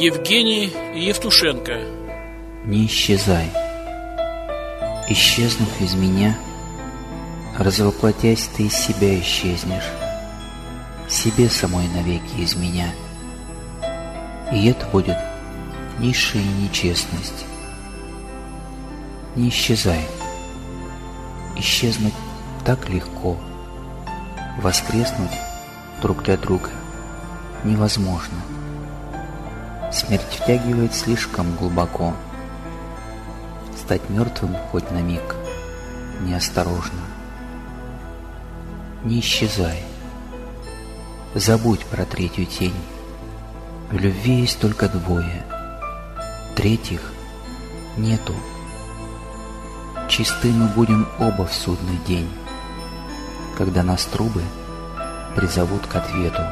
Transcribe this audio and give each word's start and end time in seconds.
Евгений 0.00 0.72
Евтушенко. 0.94 1.76
Не 2.64 2.86
исчезай. 2.86 3.50
Исчезнув 5.10 5.68
из 5.78 5.92
меня 5.92 6.38
Развоплотясь, 7.58 8.48
ты 8.56 8.62
из 8.62 8.72
себя 8.72 9.20
исчезнешь. 9.20 9.90
Себе 11.06 11.50
самой 11.50 11.86
навеки 11.88 12.34
из 12.38 12.56
меня. 12.56 12.94
И 14.50 14.68
это 14.68 14.86
будет 14.86 15.18
низшая 15.98 16.44
нечестность. 16.44 17.44
Не 19.36 19.50
исчезай. 19.50 20.00
Исчезнуть 21.56 22.14
так 22.64 22.88
легко. 22.88 23.36
Воскреснуть 24.62 25.36
друг 26.00 26.22
для 26.22 26.38
друга 26.38 26.70
невозможно. 27.64 28.38
Смерть 29.92 30.22
втягивает 30.30 30.94
слишком 30.94 31.56
глубоко. 31.56 32.14
Стать 33.76 34.08
мертвым 34.08 34.56
хоть 34.70 34.88
на 34.92 35.02
миг 35.02 35.34
неосторожно. 36.20 37.00
Не 39.04 39.20
исчезай. 39.20 39.82
Забудь 41.34 41.84
про 41.86 42.04
третью 42.04 42.46
тень. 42.46 42.74
В 43.90 43.94
любви 43.94 44.40
есть 44.40 44.60
только 44.60 44.88
двое. 44.88 45.44
Третьих 46.54 47.12
нету. 47.96 48.34
Чисты 50.08 50.48
мы 50.48 50.66
будем 50.68 51.08
оба 51.18 51.46
в 51.46 51.52
судный 51.52 51.98
день, 52.06 52.28
когда 53.56 53.82
нас 53.82 54.04
трубы 54.04 54.42
призовут 55.34 55.86
к 55.86 55.96
ответу. 55.96 56.42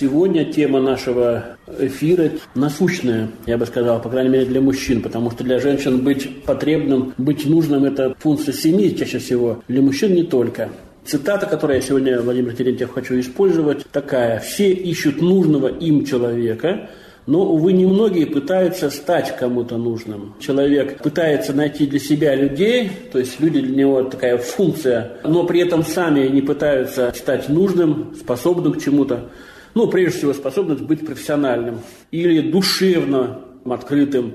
Сегодня 0.00 0.46
тема 0.46 0.80
нашего 0.80 1.58
эфира 1.78 2.30
насущная, 2.54 3.28
я 3.44 3.58
бы 3.58 3.66
сказал, 3.66 4.00
по 4.00 4.08
крайней 4.08 4.30
мере 4.30 4.46
для 4.46 4.62
мужчин, 4.62 5.02
потому 5.02 5.30
что 5.30 5.44
для 5.44 5.58
женщин 5.58 5.98
быть 6.02 6.42
потребным, 6.44 7.12
быть 7.18 7.44
нужным– 7.44 7.84
это 7.84 8.14
функция 8.18 8.54
семьи 8.54 8.96
чаще 8.96 9.18
всего, 9.18 9.62
для 9.68 9.82
мужчин 9.82 10.14
не 10.14 10.22
только. 10.22 10.70
Цитата, 11.04 11.44
которую 11.44 11.76
я 11.76 11.82
сегодня, 11.82 12.18
Владимир 12.18 12.54
Терентьев, 12.54 12.90
хочу 12.94 13.20
использовать, 13.20 13.84
такая. 13.92 14.40
«Все 14.40 14.70
ищут 14.70 15.20
нужного 15.20 15.68
им 15.68 16.06
человека, 16.06 16.88
но, 17.26 17.42
увы, 17.42 17.74
немногие 17.74 18.26
пытаются 18.26 18.88
стать 18.88 19.36
кому-то 19.36 19.76
нужным. 19.76 20.34
Человек 20.40 21.02
пытается 21.02 21.52
найти 21.52 21.86
для 21.86 21.98
себя 21.98 22.34
людей, 22.34 22.90
то 23.12 23.18
есть 23.18 23.38
люди 23.38 23.60
для 23.60 23.76
него 23.76 24.04
такая 24.04 24.38
функция, 24.38 25.18
но 25.24 25.44
при 25.44 25.60
этом 25.60 25.84
сами 25.84 26.26
не 26.28 26.40
пытаются 26.40 27.12
стать 27.14 27.50
нужным, 27.50 28.14
способным 28.18 28.72
к 28.72 28.82
чему-то 28.82 29.28
ну, 29.74 29.88
прежде 29.88 30.18
всего, 30.18 30.32
способность 30.32 30.82
быть 30.82 31.06
профессиональным 31.06 31.80
или 32.10 32.50
душевно 32.50 33.40
открытым, 33.64 34.34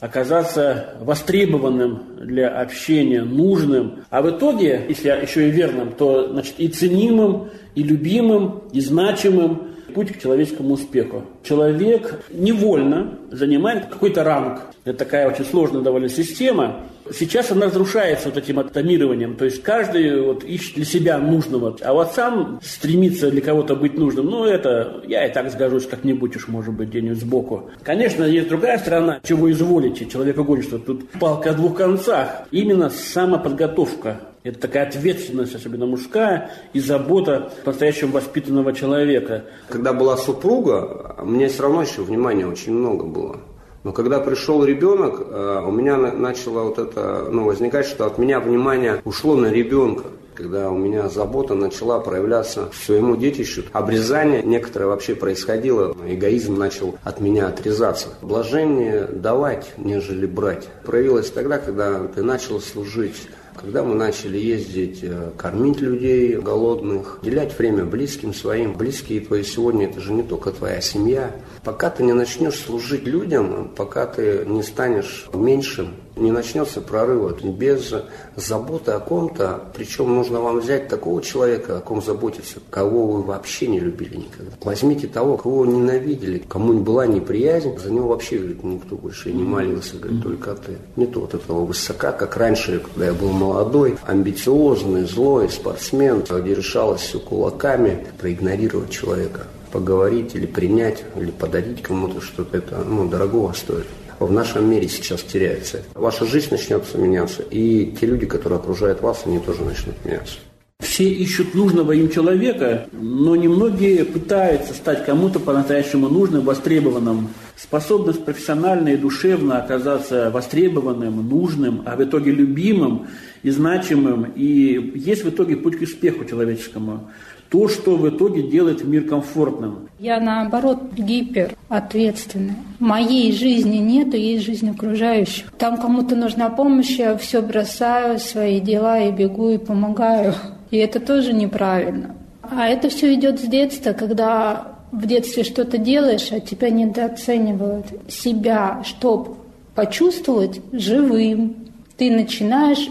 оказаться 0.00 0.96
востребованным 1.00 2.02
для 2.20 2.48
общения, 2.48 3.22
нужным, 3.22 4.04
а 4.10 4.20
в 4.20 4.30
итоге, 4.30 4.84
если 4.88 5.08
еще 5.08 5.48
и 5.48 5.50
верным, 5.50 5.92
то 5.92 6.28
значит, 6.28 6.54
и 6.58 6.68
ценимым, 6.68 7.48
и 7.74 7.82
любимым, 7.82 8.64
и 8.72 8.80
значимым, 8.80 9.74
путь 9.94 10.12
к 10.12 10.20
человеческому 10.20 10.74
успеху. 10.74 11.22
Человек 11.42 12.20
невольно 12.30 13.18
занимает 13.30 13.86
какой-то 13.86 14.24
ранг. 14.24 14.62
Это 14.84 14.98
такая 14.98 15.28
очень 15.28 15.44
сложная 15.44 15.80
довольно 15.80 16.08
система. 16.08 16.80
Сейчас 17.12 17.50
она 17.50 17.66
разрушается 17.66 18.28
вот 18.28 18.38
этим 18.38 18.58
атомированием. 18.58 19.36
То 19.36 19.44
есть 19.44 19.62
каждый 19.62 20.20
вот 20.20 20.44
ищет 20.44 20.74
для 20.76 20.84
себя 20.84 21.18
нужного. 21.18 21.76
А 21.82 21.92
вот 21.92 22.12
сам 22.12 22.60
стремится 22.62 23.30
для 23.30 23.40
кого-то 23.40 23.76
быть 23.76 23.96
нужным. 23.96 24.26
Ну, 24.26 24.44
это 24.44 25.02
я 25.06 25.26
и 25.26 25.32
так 25.32 25.50
сгожусь 25.50 25.86
как-нибудь 25.86 26.36
уж, 26.36 26.48
может 26.48 26.74
быть, 26.74 26.88
где-нибудь 26.88 27.18
сбоку. 27.18 27.70
Конечно, 27.82 28.24
есть 28.24 28.48
другая 28.48 28.78
сторона. 28.78 29.20
Чего 29.22 29.50
изволите, 29.50 30.06
человекогонство. 30.06 30.78
Тут 30.78 31.08
палка 31.20 31.50
о 31.50 31.54
двух 31.54 31.76
концах. 31.76 32.46
Именно 32.50 32.90
самоподготовка 32.90 34.20
это 34.44 34.58
такая 34.60 34.86
ответственность, 34.86 35.54
особенно 35.54 35.86
мужская, 35.86 36.50
и 36.74 36.80
забота 36.80 37.50
по-настоящему 37.64 38.12
воспитанного 38.12 38.74
человека. 38.74 39.44
Когда 39.70 39.94
была 39.94 40.18
супруга, 40.18 41.16
мне 41.22 41.48
все 41.48 41.62
равно 41.62 41.80
еще 41.80 42.02
внимания 42.02 42.46
очень 42.46 42.74
много 42.74 43.06
было. 43.06 43.40
Но 43.84 43.92
когда 43.92 44.20
пришел 44.20 44.62
ребенок, 44.62 45.18
э, 45.18 45.62
у 45.66 45.70
меня 45.70 45.96
начало 45.96 46.64
вот 46.64 46.78
это 46.78 47.28
ну, 47.30 47.44
возникать, 47.44 47.86
что 47.86 48.04
от 48.04 48.18
меня 48.18 48.38
внимание 48.38 49.00
ушло 49.04 49.34
на 49.34 49.46
ребенка 49.46 50.04
когда 50.34 50.68
у 50.68 50.76
меня 50.76 51.08
забота 51.08 51.54
начала 51.54 52.00
проявляться 52.00 52.68
своему 52.84 53.14
детищу. 53.14 53.62
Обрезание 53.72 54.42
некоторое 54.42 54.86
вообще 54.86 55.14
происходило, 55.14 55.96
эгоизм 56.06 56.56
начал 56.56 56.96
от 57.04 57.20
меня 57.20 57.46
отрезаться. 57.46 58.08
Блажение 58.20 59.04
давать, 59.04 59.72
нежели 59.76 60.26
брать. 60.26 60.68
Проявилось 60.84 61.30
тогда, 61.30 61.58
когда 61.58 62.08
ты 62.08 62.24
начал 62.24 62.60
служить 62.60 63.28
когда 63.56 63.82
мы 63.82 63.94
начали 63.94 64.38
ездить, 64.38 65.00
э, 65.02 65.30
кормить 65.36 65.80
людей 65.80 66.36
голодных, 66.36 67.20
уделять 67.22 67.56
время 67.58 67.84
близким 67.84 68.34
своим. 68.34 68.74
Близкие 68.74 69.20
твои 69.20 69.42
сегодня 69.42 69.86
это 69.86 70.00
же 70.00 70.12
не 70.12 70.22
только 70.22 70.50
твоя 70.50 70.80
семья. 70.80 71.30
Пока 71.62 71.90
ты 71.90 72.02
не 72.02 72.12
начнешь 72.12 72.56
служить 72.56 73.04
людям, 73.04 73.70
пока 73.76 74.06
ты 74.06 74.44
не 74.46 74.62
станешь 74.62 75.26
меньшим, 75.32 75.94
не 76.16 76.30
начнется 76.30 76.80
прорыва 76.80 77.34
без 77.42 77.92
заботы 78.36 78.92
о 78.92 79.00
ком-то. 79.00 79.64
Причем 79.74 80.14
нужно 80.14 80.40
вам 80.40 80.60
взять 80.60 80.88
такого 80.88 81.22
человека, 81.22 81.78
о 81.78 81.80
ком 81.80 82.02
заботиться, 82.02 82.60
кого 82.70 83.06
вы 83.06 83.22
вообще 83.22 83.66
не 83.66 83.80
любили 83.80 84.16
никогда. 84.16 84.52
Возьмите 84.62 85.06
того, 85.08 85.36
кого 85.36 85.66
ненавидели, 85.66 86.42
кому 86.48 86.74
была 86.80 87.06
неприязнь, 87.06 87.78
за 87.78 87.90
него 87.90 88.08
вообще 88.08 88.38
говорит, 88.38 88.62
никто 88.62 88.96
больше 88.96 89.32
не 89.32 89.42
молился, 89.42 89.96
говорит, 89.96 90.22
только 90.22 90.54
ты. 90.54 90.78
Не 90.96 91.06
то 91.06 91.20
вот 91.20 91.34
этого 91.34 91.64
высока, 91.64 92.12
как 92.12 92.36
раньше, 92.36 92.80
когда 92.80 93.06
я 93.06 93.14
был 93.14 93.30
молодой, 93.30 93.96
амбициозный, 94.06 95.04
злой 95.04 95.48
спортсмен, 95.50 96.22
где 96.22 96.54
решалось 96.54 97.00
все 97.00 97.18
кулаками, 97.18 98.06
проигнорировать 98.18 98.90
человека 98.90 99.46
поговорить 99.72 100.36
или 100.36 100.46
принять, 100.46 101.02
или 101.16 101.32
подарить 101.32 101.82
кому-то 101.82 102.20
что-то, 102.20 102.58
это 102.58 102.84
ну, 102.84 103.08
дорогого 103.08 103.52
стоит 103.54 103.86
в 104.18 104.32
нашем 104.32 104.70
мире 104.70 104.88
сейчас 104.88 105.22
теряется. 105.22 105.82
Ваша 105.94 106.24
жизнь 106.26 106.48
начнется 106.50 106.98
меняться, 106.98 107.42
и 107.50 107.94
те 107.98 108.06
люди, 108.06 108.26
которые 108.26 108.58
окружают 108.58 109.00
вас, 109.00 109.22
они 109.26 109.38
тоже 109.38 109.62
начнут 109.62 109.94
меняться. 110.04 110.36
Все 110.80 111.08
ищут 111.08 111.54
нужного 111.54 111.92
им 111.92 112.10
человека, 112.10 112.88
но 112.92 113.36
немногие 113.36 114.04
пытаются 114.04 114.74
стать 114.74 115.06
кому-то 115.06 115.40
по-настоящему 115.40 116.08
нужным, 116.08 116.44
востребованным. 116.44 117.28
Способность 117.56 118.24
профессионально 118.24 118.90
и 118.90 118.96
душевно 118.96 119.58
оказаться 119.58 120.30
востребованным, 120.30 121.26
нужным, 121.26 121.82
а 121.86 121.96
в 121.96 122.02
итоге 122.02 122.32
любимым 122.32 123.06
и 123.42 123.50
значимым. 123.50 124.32
И 124.36 124.92
есть 124.96 125.24
в 125.24 125.30
итоге 125.30 125.56
путь 125.56 125.78
к 125.78 125.82
успеху 125.82 126.24
человеческому 126.24 127.10
то, 127.54 127.68
что 127.68 127.94
в 127.94 128.08
итоге 128.08 128.42
делает 128.42 128.84
мир 128.84 129.04
комфортным. 129.04 129.88
Я, 130.00 130.18
наоборот, 130.18 130.78
гиперответственная. 130.96 132.56
Моей 132.80 133.30
жизни 133.30 133.76
нету, 133.76 134.16
есть 134.16 134.44
жизнь 134.44 134.68
окружающих. 134.68 135.52
Там 135.56 135.76
кому-то 135.76 136.16
нужна 136.16 136.50
помощь, 136.50 136.98
я 136.98 137.16
все 137.16 137.40
бросаю, 137.42 138.18
свои 138.18 138.58
дела 138.58 138.98
и 138.98 139.12
бегу 139.12 139.50
и 139.50 139.58
помогаю. 139.58 140.34
И 140.72 140.78
это 140.78 140.98
тоже 140.98 141.32
неправильно. 141.32 142.16
А 142.42 142.66
это 142.66 142.88
все 142.88 143.14
идет 143.14 143.38
с 143.38 143.44
детства, 143.44 143.92
когда 143.92 144.72
в 144.90 145.06
детстве 145.06 145.44
что-то 145.44 145.78
делаешь, 145.78 146.32
а 146.32 146.40
тебя 146.40 146.70
недооценивают. 146.70 147.86
Себя, 148.08 148.82
чтобы 148.84 149.36
почувствовать 149.76 150.60
живым, 150.72 151.54
ты 151.96 152.10
начинаешь 152.10 152.88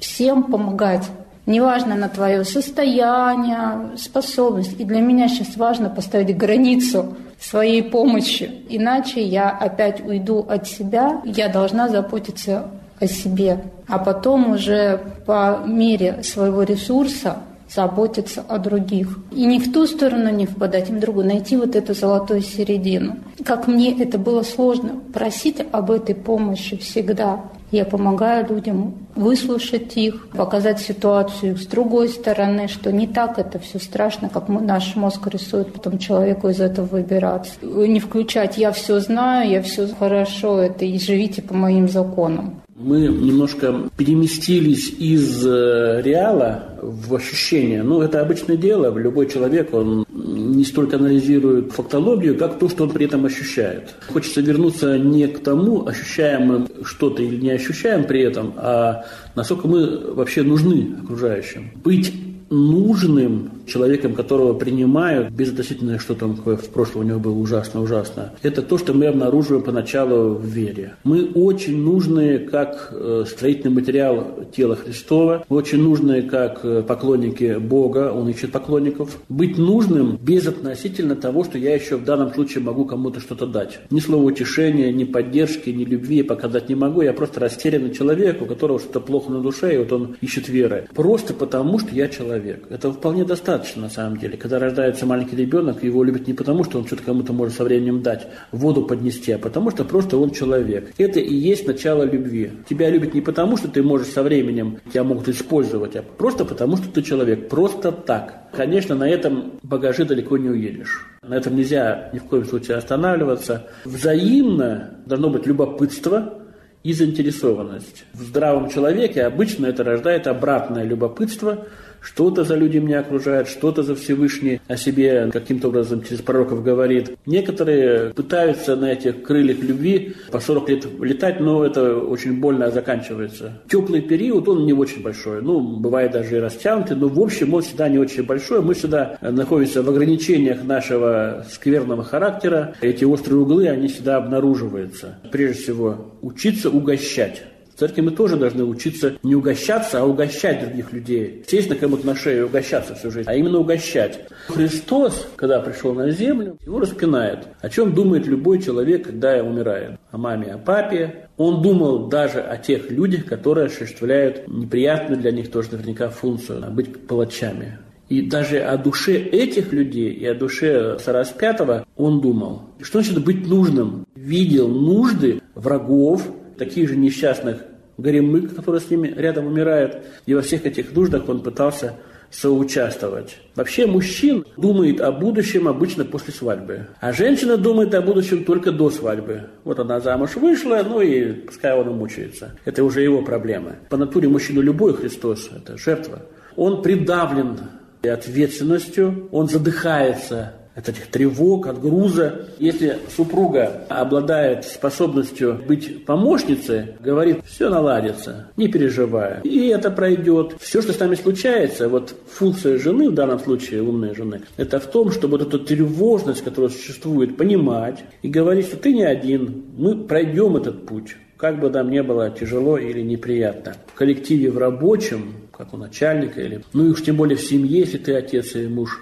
всем 0.00 0.42
помогать. 0.42 1.08
Неважно 1.50 1.96
на 1.96 2.08
твое 2.08 2.44
состояние, 2.44 3.96
способность. 3.96 4.78
И 4.78 4.84
для 4.84 5.00
меня 5.00 5.26
сейчас 5.26 5.56
важно 5.56 5.90
поставить 5.90 6.36
границу 6.36 7.16
своей 7.40 7.82
помощи. 7.82 8.48
Иначе 8.68 9.20
я 9.20 9.50
опять 9.50 10.00
уйду 10.00 10.46
от 10.48 10.68
себя. 10.68 11.20
Я 11.24 11.48
должна 11.48 11.88
заботиться 11.88 12.68
о 13.00 13.06
себе. 13.08 13.64
А 13.88 13.98
потом 13.98 14.52
уже 14.52 15.00
по 15.26 15.64
мере 15.66 16.22
своего 16.22 16.62
ресурса 16.62 17.38
заботиться 17.68 18.44
о 18.46 18.58
других. 18.58 19.18
И 19.32 19.44
не 19.44 19.58
в 19.58 19.72
ту 19.72 19.88
сторону 19.88 20.30
не 20.30 20.46
впадать, 20.46 20.88
и 20.88 20.92
в 20.92 21.00
другую. 21.00 21.26
Найти 21.26 21.56
вот 21.56 21.74
эту 21.74 21.94
золотую 21.94 22.42
середину. 22.42 23.16
Как 23.44 23.66
мне 23.66 24.00
это 24.00 24.18
было 24.18 24.44
сложно. 24.44 25.00
Просить 25.12 25.66
об 25.72 25.90
этой 25.90 26.14
помощи 26.14 26.76
всегда. 26.76 27.40
Я 27.70 27.84
помогаю 27.84 28.46
людям 28.48 28.94
выслушать 29.14 29.96
их, 29.96 30.28
показать 30.30 30.80
ситуацию 30.80 31.56
с 31.56 31.66
другой 31.66 32.08
стороны, 32.08 32.66
что 32.66 32.90
не 32.90 33.06
так 33.06 33.38
это 33.38 33.58
все 33.58 33.78
страшно, 33.78 34.28
как 34.28 34.48
наш 34.48 34.96
мозг 34.96 35.26
рисует 35.28 35.72
потом 35.72 35.98
человеку 35.98 36.48
из 36.48 36.60
этого 36.60 36.86
выбираться. 36.86 37.52
Не 37.62 38.00
включать 38.00 38.58
«я 38.58 38.72
все 38.72 38.98
знаю, 38.98 39.50
я 39.50 39.62
все 39.62 39.86
хорошо, 39.86 40.58
это 40.58 40.84
и 40.84 40.98
живите 40.98 41.42
по 41.42 41.54
моим 41.54 41.88
законам». 41.88 42.60
Мы 42.82 43.00
немножко 43.00 43.90
переместились 43.98 44.88
из 44.98 45.44
э, 45.44 46.00
реала 46.02 46.78
в 46.80 47.14
ощущение. 47.14 47.82
Ну, 47.82 48.00
это 48.00 48.22
обычное 48.22 48.56
дело. 48.56 48.96
Любой 48.98 49.28
человек, 49.28 49.74
он 49.74 50.06
не 50.10 50.64
столько 50.64 50.96
анализирует 50.96 51.72
фактологию, 51.72 52.38
как 52.38 52.58
то, 52.58 52.70
что 52.70 52.84
он 52.84 52.90
при 52.90 53.04
этом 53.04 53.26
ощущает. 53.26 53.94
Хочется 54.08 54.40
вернуться 54.40 54.98
не 54.98 55.28
к 55.28 55.40
тому, 55.40 55.86
ощущаем 55.86 56.46
мы 56.46 56.84
что-то 56.84 57.22
или 57.22 57.36
не 57.36 57.50
ощущаем 57.50 58.04
при 58.04 58.22
этом, 58.22 58.54
а 58.56 59.04
насколько 59.34 59.68
мы 59.68 60.14
вообще 60.14 60.42
нужны 60.42 60.96
окружающим. 61.04 61.72
Быть 61.84 62.14
нужным 62.48 63.59
человеком, 63.70 64.14
которого 64.14 64.52
принимают, 64.54 65.30
безотносительно, 65.30 65.98
что 65.98 66.14
там 66.14 66.34
в 66.34 66.68
прошлом 66.68 67.02
у 67.02 67.04
него 67.04 67.20
было 67.20 67.38
ужасно-ужасно, 67.38 68.32
это 68.42 68.62
то, 68.62 68.76
что 68.76 68.92
мы 68.92 69.06
обнаруживаем 69.06 69.64
поначалу 69.64 70.34
в 70.34 70.44
вере. 70.44 70.94
Мы 71.04 71.30
очень 71.34 71.82
нужны 71.82 72.38
как 72.38 72.90
э, 72.92 73.24
строительный 73.26 73.72
материал 73.72 74.44
тела 74.54 74.76
Христова, 74.76 75.44
очень 75.48 75.82
нужны 75.82 76.22
как 76.22 76.60
э, 76.64 76.82
поклонники 76.82 77.58
Бога, 77.58 78.12
Он 78.12 78.28
ищет 78.28 78.52
поклонников. 78.52 79.18
Быть 79.28 79.56
нужным 79.56 80.18
безотносительно 80.20 81.16
того, 81.16 81.44
что 81.44 81.58
я 81.58 81.74
еще 81.74 81.96
в 81.96 82.04
данном 82.04 82.34
случае 82.34 82.64
могу 82.64 82.84
кому-то 82.84 83.20
что-то 83.20 83.46
дать. 83.46 83.80
Ни 83.90 84.00
слова 84.00 84.24
утешения, 84.24 84.92
ни 84.92 85.04
поддержки, 85.04 85.70
ни 85.70 85.84
любви 85.84 86.16
я 86.16 86.24
показать 86.24 86.68
не 86.68 86.74
могу. 86.74 87.02
Я 87.02 87.12
просто 87.12 87.40
растерянный 87.40 87.94
человек, 87.94 88.42
у 88.42 88.46
которого 88.46 88.78
что-то 88.80 89.00
плохо 89.00 89.30
на 89.30 89.40
душе, 89.40 89.74
и 89.74 89.78
вот 89.78 89.92
он 89.92 90.16
ищет 90.20 90.48
веры. 90.48 90.88
Просто 90.94 91.34
потому, 91.34 91.78
что 91.78 91.94
я 91.94 92.08
человек. 92.08 92.66
Это 92.70 92.92
вполне 92.92 93.24
достаточно 93.24 93.59
достаточно, 93.60 93.82
на 93.82 93.88
самом 93.88 94.18
деле. 94.18 94.36
Когда 94.36 94.58
рождается 94.58 95.06
маленький 95.06 95.36
ребенок, 95.36 95.82
его 95.82 96.02
любят 96.02 96.26
не 96.26 96.34
потому, 96.34 96.64
что 96.64 96.78
он 96.78 96.86
что-то 96.86 97.02
кому-то 97.02 97.32
может 97.32 97.54
со 97.54 97.64
временем 97.64 98.02
дать, 98.02 98.26
воду 98.52 98.82
поднести, 98.84 99.32
а 99.32 99.38
потому 99.38 99.70
что 99.70 99.84
просто 99.84 100.16
он 100.18 100.30
человек. 100.30 100.92
Это 100.98 101.20
и 101.20 101.34
есть 101.34 101.66
начало 101.66 102.04
любви. 102.04 102.50
Тебя 102.68 102.90
любят 102.90 103.14
не 103.14 103.20
потому, 103.20 103.56
что 103.56 103.68
ты 103.68 103.82
можешь 103.82 104.08
со 104.08 104.22
временем, 104.22 104.78
тебя 104.92 105.04
могут 105.04 105.28
использовать, 105.28 105.96
а 105.96 106.02
просто 106.02 106.44
потому, 106.44 106.76
что 106.76 106.88
ты 106.88 107.02
человек. 107.02 107.48
Просто 107.48 107.92
так. 107.92 108.48
Конечно, 108.52 108.94
на 108.94 109.08
этом 109.08 109.52
багаже 109.62 110.04
далеко 110.04 110.36
не 110.38 110.48
уедешь. 110.48 111.06
На 111.22 111.36
этом 111.36 111.56
нельзя 111.56 112.10
ни 112.12 112.18
в 112.18 112.24
коем 112.24 112.44
случае 112.44 112.78
останавливаться. 112.78 113.66
Взаимно 113.84 114.98
должно 115.06 115.30
быть 115.30 115.46
любопытство, 115.46 116.36
и 116.82 116.94
заинтересованность. 116.94 118.06
В 118.14 118.22
здравом 118.22 118.70
человеке 118.70 119.24
обычно 119.24 119.66
это 119.66 119.84
рождает 119.84 120.26
обратное 120.26 120.82
любопытство– 120.82 121.66
что-то 122.00 122.44
за 122.44 122.54
люди 122.54 122.78
меня 122.78 123.00
окружают, 123.00 123.48
что-то 123.48 123.82
за 123.82 123.94
Всевышний 123.94 124.60
о 124.68 124.76
себе 124.76 125.30
каким-то 125.32 125.68
образом 125.68 126.02
через 126.02 126.20
пророков 126.22 126.62
говорит. 126.62 127.16
Некоторые 127.26 128.12
пытаются 128.14 128.76
на 128.76 128.92
этих 128.92 129.22
крыльях 129.22 129.58
любви 129.58 130.14
по 130.30 130.40
40 130.40 130.68
лет 130.68 130.86
летать, 131.00 131.40
но 131.40 131.64
это 131.64 131.96
очень 131.96 132.40
больно 132.40 132.70
заканчивается. 132.70 133.60
Теплый 133.68 134.00
период, 134.00 134.48
он 134.48 134.64
не 134.64 134.72
очень 134.72 135.02
большой. 135.02 135.42
Ну, 135.42 135.60
бывает 135.60 136.12
даже 136.12 136.36
и 136.36 136.40
растянутый, 136.40 136.96
но 136.96 137.08
в 137.08 137.20
общем 137.20 137.54
он 137.54 137.62
всегда 137.62 137.88
не 137.88 137.98
очень 137.98 138.24
большой. 138.24 138.62
Мы 138.62 138.74
всегда 138.74 139.18
находимся 139.20 139.82
в 139.82 139.88
ограничениях 139.88 140.64
нашего 140.64 141.44
скверного 141.50 142.04
характера. 142.04 142.74
Эти 142.80 143.04
острые 143.04 143.40
углы, 143.40 143.68
они 143.68 143.88
всегда 143.88 144.16
обнаруживаются. 144.16 145.18
Прежде 145.30 145.62
всего, 145.62 146.16
учиться 146.22 146.70
угощать 146.70 147.42
церкви 147.80 148.02
мы 148.02 148.10
тоже 148.10 148.36
должны 148.36 148.62
учиться 148.64 149.14
не 149.22 149.34
угощаться, 149.34 150.00
а 150.00 150.04
угощать 150.04 150.60
других 150.60 150.92
людей. 150.92 151.42
Сесть 151.46 151.70
на 151.70 151.76
кому-то 151.76 152.06
на 152.06 152.14
шею 152.14 152.40
и 152.40 152.42
угощаться 152.42 152.94
всю 152.94 153.10
жизнь, 153.10 153.28
а 153.28 153.34
именно 153.34 153.58
угощать. 153.58 154.20
Христос, 154.48 155.26
когда 155.36 155.60
пришел 155.60 155.94
на 155.94 156.10
землю, 156.10 156.58
его 156.64 156.78
распинает. 156.80 157.48
О 157.60 157.70
чем 157.70 157.94
думает 157.94 158.26
любой 158.26 158.60
человек, 158.60 159.06
когда 159.06 159.42
умирает? 159.42 159.98
О 160.10 160.18
маме, 160.18 160.52
о 160.52 160.58
папе. 160.58 161.28
Он 161.38 161.62
думал 161.62 162.08
даже 162.08 162.40
о 162.40 162.58
тех 162.58 162.90
людях, 162.90 163.24
которые 163.24 163.66
осуществляют 163.66 164.46
неприятную 164.46 165.18
для 165.18 165.32
них 165.32 165.50
тоже 165.50 165.72
наверняка 165.72 166.10
функцию– 166.10 166.70
быть 166.70 167.06
палачами. 167.06 167.78
И 168.10 168.20
даже 168.20 168.58
о 168.58 168.76
душе 168.76 169.16
этих 169.16 169.72
людей 169.72 170.12
и 170.12 170.26
о 170.26 170.34
душе 170.34 170.98
Сараспятого 170.98 171.86
он 171.96 172.20
думал. 172.20 172.62
Что 172.82 173.00
значит 173.00 173.24
быть 173.24 173.46
нужным? 173.46 174.04
Видел 174.14 174.68
нужды 174.68 175.40
врагов, 175.54 176.28
таких 176.58 176.90
же 176.90 176.96
несчастных 176.96 177.64
Горемык, 178.00 178.54
который 178.54 178.80
с 178.80 178.90
ними 178.90 179.08
рядом 179.16 179.46
умирает, 179.46 180.04
и 180.26 180.34
во 180.34 180.42
всех 180.42 180.66
этих 180.66 180.92
нуждах 180.92 181.28
он 181.28 181.42
пытался 181.42 181.94
соучаствовать. 182.30 183.38
Вообще 183.56 183.86
мужчин 183.86 184.44
думает 184.56 185.00
о 185.00 185.10
будущем 185.10 185.66
обычно 185.66 186.04
после 186.04 186.32
свадьбы, 186.32 186.86
а 187.00 187.12
женщина 187.12 187.56
думает 187.56 187.94
о 187.94 188.02
будущем 188.02 188.44
только 188.44 188.70
до 188.70 188.90
свадьбы. 188.90 189.48
Вот 189.64 189.80
она 189.80 190.00
замуж 190.00 190.36
вышла, 190.36 190.84
ну 190.88 191.00
и 191.00 191.32
пускай 191.32 191.76
он 191.76 191.88
мучается. 191.96 192.52
Это 192.64 192.84
уже 192.84 193.02
его 193.02 193.22
проблема. 193.22 193.76
По 193.88 193.96
натуре 193.96 194.28
мужчину 194.28 194.60
любой 194.60 194.94
Христос– 194.94 195.50
это 195.56 195.76
жертва. 195.76 196.22
Он 196.56 196.82
придавлен 196.82 197.58
ответственностью, 198.02 199.28
он 199.30 199.48
задыхается 199.48 200.54
от 200.80 200.88
этих 200.88 201.06
тревог, 201.06 201.66
от 201.66 201.80
груза. 201.80 202.48
Если 202.58 202.98
супруга 203.14 203.84
обладает 203.88 204.64
способностью 204.64 205.60
быть 205.66 206.04
помощницей, 206.04 206.94
говорит, 207.00 207.38
все 207.46 207.68
наладится, 207.68 208.48
не 208.56 208.68
переживай. 208.68 209.40
И 209.44 209.68
это 209.68 209.90
пройдет. 209.90 210.56
Все, 210.60 210.82
что 210.82 210.92
с 210.92 210.98
нами 210.98 211.14
случается, 211.14 211.88
вот 211.88 212.14
функция 212.30 212.78
жены, 212.78 213.10
в 213.10 213.14
данном 213.14 213.38
случае 213.38 213.82
умной 213.82 214.14
жены, 214.14 214.42
это 214.56 214.80
в 214.80 214.86
том, 214.86 215.10
чтобы 215.10 215.38
вот 215.38 215.46
эту 215.46 215.58
тревожность, 215.58 216.42
которая 216.42 216.70
существует, 216.70 217.36
понимать 217.36 218.04
и 218.22 218.28
говорить, 218.28 218.66
что 218.66 218.76
ты 218.76 218.92
не 218.92 219.04
один, 219.04 219.64
мы 219.76 219.96
пройдем 219.96 220.56
этот 220.56 220.86
путь 220.86 221.16
как 221.36 221.58
бы 221.58 221.70
нам 221.70 221.90
не 221.90 222.02
было 222.02 222.28
тяжело 222.28 222.76
или 222.76 223.00
неприятно. 223.00 223.74
В 223.86 223.94
коллективе, 223.94 224.50
в 224.50 224.58
рабочем, 224.58 225.32
как 225.56 225.72
у 225.72 225.78
начальника, 225.78 226.42
или, 226.42 226.62
ну 226.74 226.86
и 226.86 226.90
уж 226.90 227.02
тем 227.02 227.16
более 227.16 227.38
в 227.38 227.40
семье, 227.40 227.80
если 227.80 227.96
ты 227.96 228.14
отец 228.14 228.54
и 228.56 228.66
муж, 228.66 229.00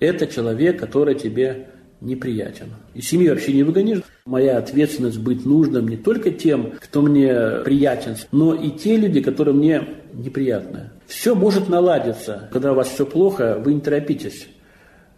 это 0.00 0.26
человек, 0.26 0.80
который 0.80 1.14
тебе 1.14 1.68
неприятен. 2.00 2.68
И 2.94 3.02
семьи 3.02 3.28
вообще 3.28 3.52
не 3.52 3.62
выгонишь. 3.62 4.02
Моя 4.24 4.58
ответственность 4.58 5.18
быть 5.18 5.44
нужным 5.44 5.88
не 5.88 5.96
только 5.96 6.30
тем, 6.30 6.72
кто 6.80 7.02
мне 7.02 7.60
приятен, 7.64 8.16
но 8.32 8.54
и 8.54 8.70
те 8.70 8.96
люди, 8.96 9.20
которые 9.20 9.54
мне 9.54 9.84
неприятны. 10.12 10.90
Все 11.06 11.34
может 11.34 11.68
наладиться. 11.68 12.48
Когда 12.52 12.72
у 12.72 12.74
вас 12.74 12.88
все 12.88 13.04
плохо, 13.04 13.60
вы 13.62 13.74
не 13.74 13.80
торопитесь. 13.80 14.48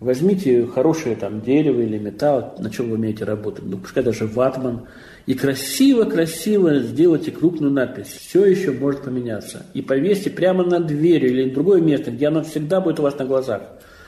Возьмите 0.00 0.67
хорошее 0.67 1.14
там 1.14 1.43
дерево 1.43 1.81
или 1.81 1.96
металл, 1.96 2.56
на 2.58 2.70
чем 2.70 2.88
вы 2.88 2.96
умеете 2.96 3.23
работать, 3.25 3.64
ну 3.64 3.78
пускай 3.78 4.02
даже 4.02 4.26
ватман, 4.26 4.88
и 5.26 5.35
красиво-красиво 5.35 6.81
сделайте 6.81 7.31
крупную 7.31 7.73
надпись. 7.73 8.08
Все 8.08 8.44
еще 8.44 8.73
может 8.73 9.02
поменяться. 9.02 9.64
И 9.75 9.81
повесьте 9.81 10.28
прямо 10.28 10.64
на 10.64 10.81
дверь 10.81 11.26
или 11.26 11.49
в 11.49 11.55
другое 11.55 11.81
место, 11.81 12.11
где 12.11 12.26
оно 12.26 12.43
всегда 12.43 12.81
будет 12.81 12.99
у 12.99 13.05
вас 13.05 13.17
на 13.17 13.26
глазах. 13.26 13.62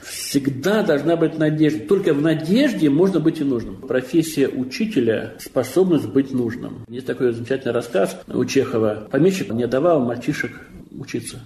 Всегда 0.04 0.82
должна 0.82 1.16
быть 1.16 1.38
надежда. 1.38 1.86
Только 1.86 2.12
в 2.12 2.20
надежде 2.20 2.90
можно 2.90 3.20
быть 3.20 3.40
и 3.40 3.44
нужным. 3.44 3.76
Профессия 3.76 4.48
учителя– 4.48 5.34
способность 5.38 6.08
быть 6.08 6.30
нужным. 6.32 6.84
Есть 6.88 7.06
такой 7.06 7.32
замечательный 7.32 7.72
рассказ 7.72 8.20
у 8.28 8.44
Чехова. 8.44 9.08
Помещик 9.10 9.52
не 9.52 9.66
давал 9.66 10.00
мальчишек 10.00 10.52
учиться. 10.92 11.40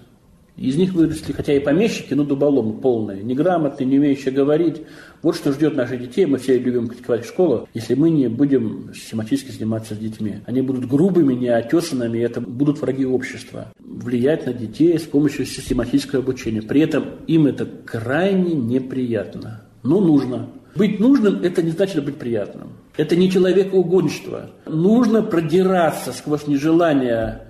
Из 0.59 0.75
них 0.75 0.91
выросли, 0.91 1.31
хотя 1.31 1.53
и 1.53 1.59
помещики, 1.59 2.13
но 2.13 2.25
дуболомы 2.25 2.73
полные, 2.81 3.23
неграмотные, 3.23 3.87
не 3.87 3.97
умеющие 3.97 4.33
говорить. 4.33 4.81
Вот 5.21 5.37
что 5.37 5.53
ждет 5.53 5.77
наших 5.77 6.01
детей. 6.01 6.25
Мы 6.25 6.37
все 6.37 6.59
любим 6.59 6.89
критиковать 6.89 7.25
школу, 7.25 7.69
если 7.73 7.93
мы 7.93 8.09
не 8.09 8.27
будем 8.27 8.93
систематически 8.93 9.51
заниматься 9.51 9.95
с 9.95 9.97
детьми. 9.97 10.39
Они 10.45 10.61
будут 10.61 10.85
грубыми, 10.85 11.33
неотесанными, 11.33 12.17
и 12.17 12.21
это 12.21 12.41
будут 12.41 12.81
враги 12.81 13.05
общества. 13.05 13.71
Влиять 13.99 14.45
на 14.45 14.53
детей 14.53 14.97
с 14.97 15.03
помощью 15.03 15.45
систематического 15.45 16.23
обучения. 16.23 16.61
При 16.61 16.79
этом 16.79 17.17
им 17.27 17.47
это 17.47 17.65
крайне 17.65 18.53
неприятно, 18.55 19.63
но 19.83 19.99
нужно. 19.99 20.47
Быть 20.75 21.01
нужным– 21.01 21.41
это 21.43 21.61
не 21.61 21.71
значит 21.71 22.05
быть 22.05 22.15
приятным. 22.15 22.69
Это 22.95 23.17
не 23.17 23.29
человекоугодничество. 23.29 24.51
Нужно 24.65 25.21
продираться 25.21 26.13
сквозь 26.13 26.47
нежелание 26.47 27.41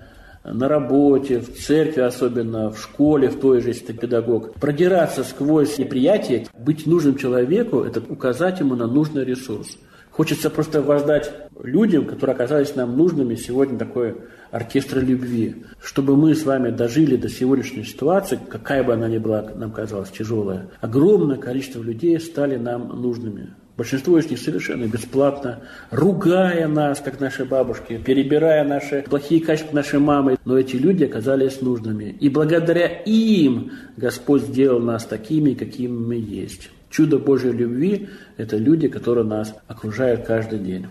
на 0.44 0.68
работе, 0.68 1.40
в 1.40 1.56
церкви 1.56 2.02
особенно, 2.02 2.72
в 2.72 2.80
школе, 2.82 3.30
в 3.30 3.40
той 3.40 3.62
же, 3.62 3.70
если 3.70 3.88
ты 3.88 3.94
педагог, 3.94 4.56
продираться 4.56 5.24
сквозь 5.24 5.78
неприятие, 5.78 6.48
быть 6.58 6.88
нужным 6.88 7.16
человеку, 7.16 7.82
это 7.82 8.02
указать 8.10 8.60
ему 8.60 8.76
на 8.76 8.88
нужный 8.88 9.24
ресурс. 9.24 9.78
Хочется 10.10 10.50
просто 10.50 10.82
воздать 10.82 11.32
людям, 11.62 12.06
которые 12.06 12.34
оказались 12.34 12.76
нам 12.76 12.98
нужными 12.98 13.36
сегодня 13.36 13.78
такой 13.78 14.16
оркестр 14.52 15.00
любви, 15.00 15.56
чтобы 15.82 16.16
мы 16.16 16.36
с 16.36 16.44
вами 16.44 16.70
дожили 16.70 17.16
до 17.16 17.30
сегодняшней 17.30 17.84
ситуации, 17.84 18.40
какая 18.50 18.84
бы 18.84 18.94
она 18.94 19.08
ни 19.08 19.18
была 19.18 19.42
нам 19.56 19.72
казалась 19.72 20.10
тяжелая. 20.10 20.68
Огромное 20.82 21.38
количество 21.38 21.82
людей 21.82 22.20
стали 22.20 22.58
нам 22.58 23.02
нужными. 23.02 23.54
Большинство 23.80 24.20
из 24.20 24.30
них 24.30 24.40
совершенно 24.40 24.88
бесплатно, 24.88 25.62
ругая 25.90 26.68
нас, 26.68 27.00
как 27.00 27.22
наши 27.22 27.46
бабушки, 27.46 27.98
перебирая 27.98 28.66
наши 28.66 29.04
плохие 29.04 29.40
качества 29.40 29.74
нашей 29.74 30.00
мамы. 30.00 30.38
Но 30.44 30.58
эти 30.58 30.76
люди 30.76 31.06
оказались 31.06 31.62
нужными. 31.62 32.18
И 32.20 32.28
благодаря 32.28 32.88
им 32.88 33.72
Господь 33.96 34.42
сделал 34.42 34.82
нас 34.82 35.06
такими, 35.06 35.54
какими 35.54 35.98
мы 35.98 36.16
есть. 36.16 36.72
Чудо 36.90 37.20
Божьей 37.20 37.54
любви– 37.54 38.10
это 38.38 38.58
люди, 38.58 38.90
которые 38.90 39.26
нас 39.26 39.56
окружают 39.68 40.26
каждый 40.26 40.60
день. 40.60 40.88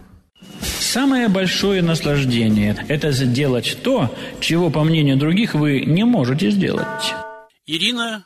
Самое 0.90 1.28
большое 1.28 1.82
наслаждение– 1.82 2.74
это 2.88 3.12
сделать 3.12 3.76
то, 3.82 4.10
чего, 4.40 4.70
по 4.70 4.84
мнению 4.84 5.18
других, 5.18 5.52
вы 5.52 5.80
не 5.80 6.02
можете 6.04 6.48
сделать. 6.50 7.12
Ирина 7.66 8.24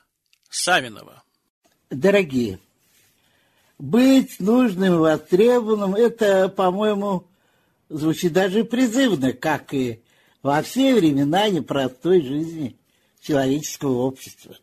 Савинова. 0.49 1.25
Дорогие, 1.90 2.61
Быть 3.81 4.38
нужным 4.38 4.95
и 4.95 4.99
востребованным– 4.99 5.95
это, 5.97 6.49
по-моему, 6.49 7.26
звучит 7.88 8.33
даже 8.33 8.62
призывно, 8.62 9.33
как 9.33 9.75
и 9.75 10.00
во 10.40 10.62
все 10.62 10.95
времена 10.95 11.49
непростой 11.49 12.23
жизни 12.23 12.76
человеческого 13.21 14.02
общества. 14.02 14.57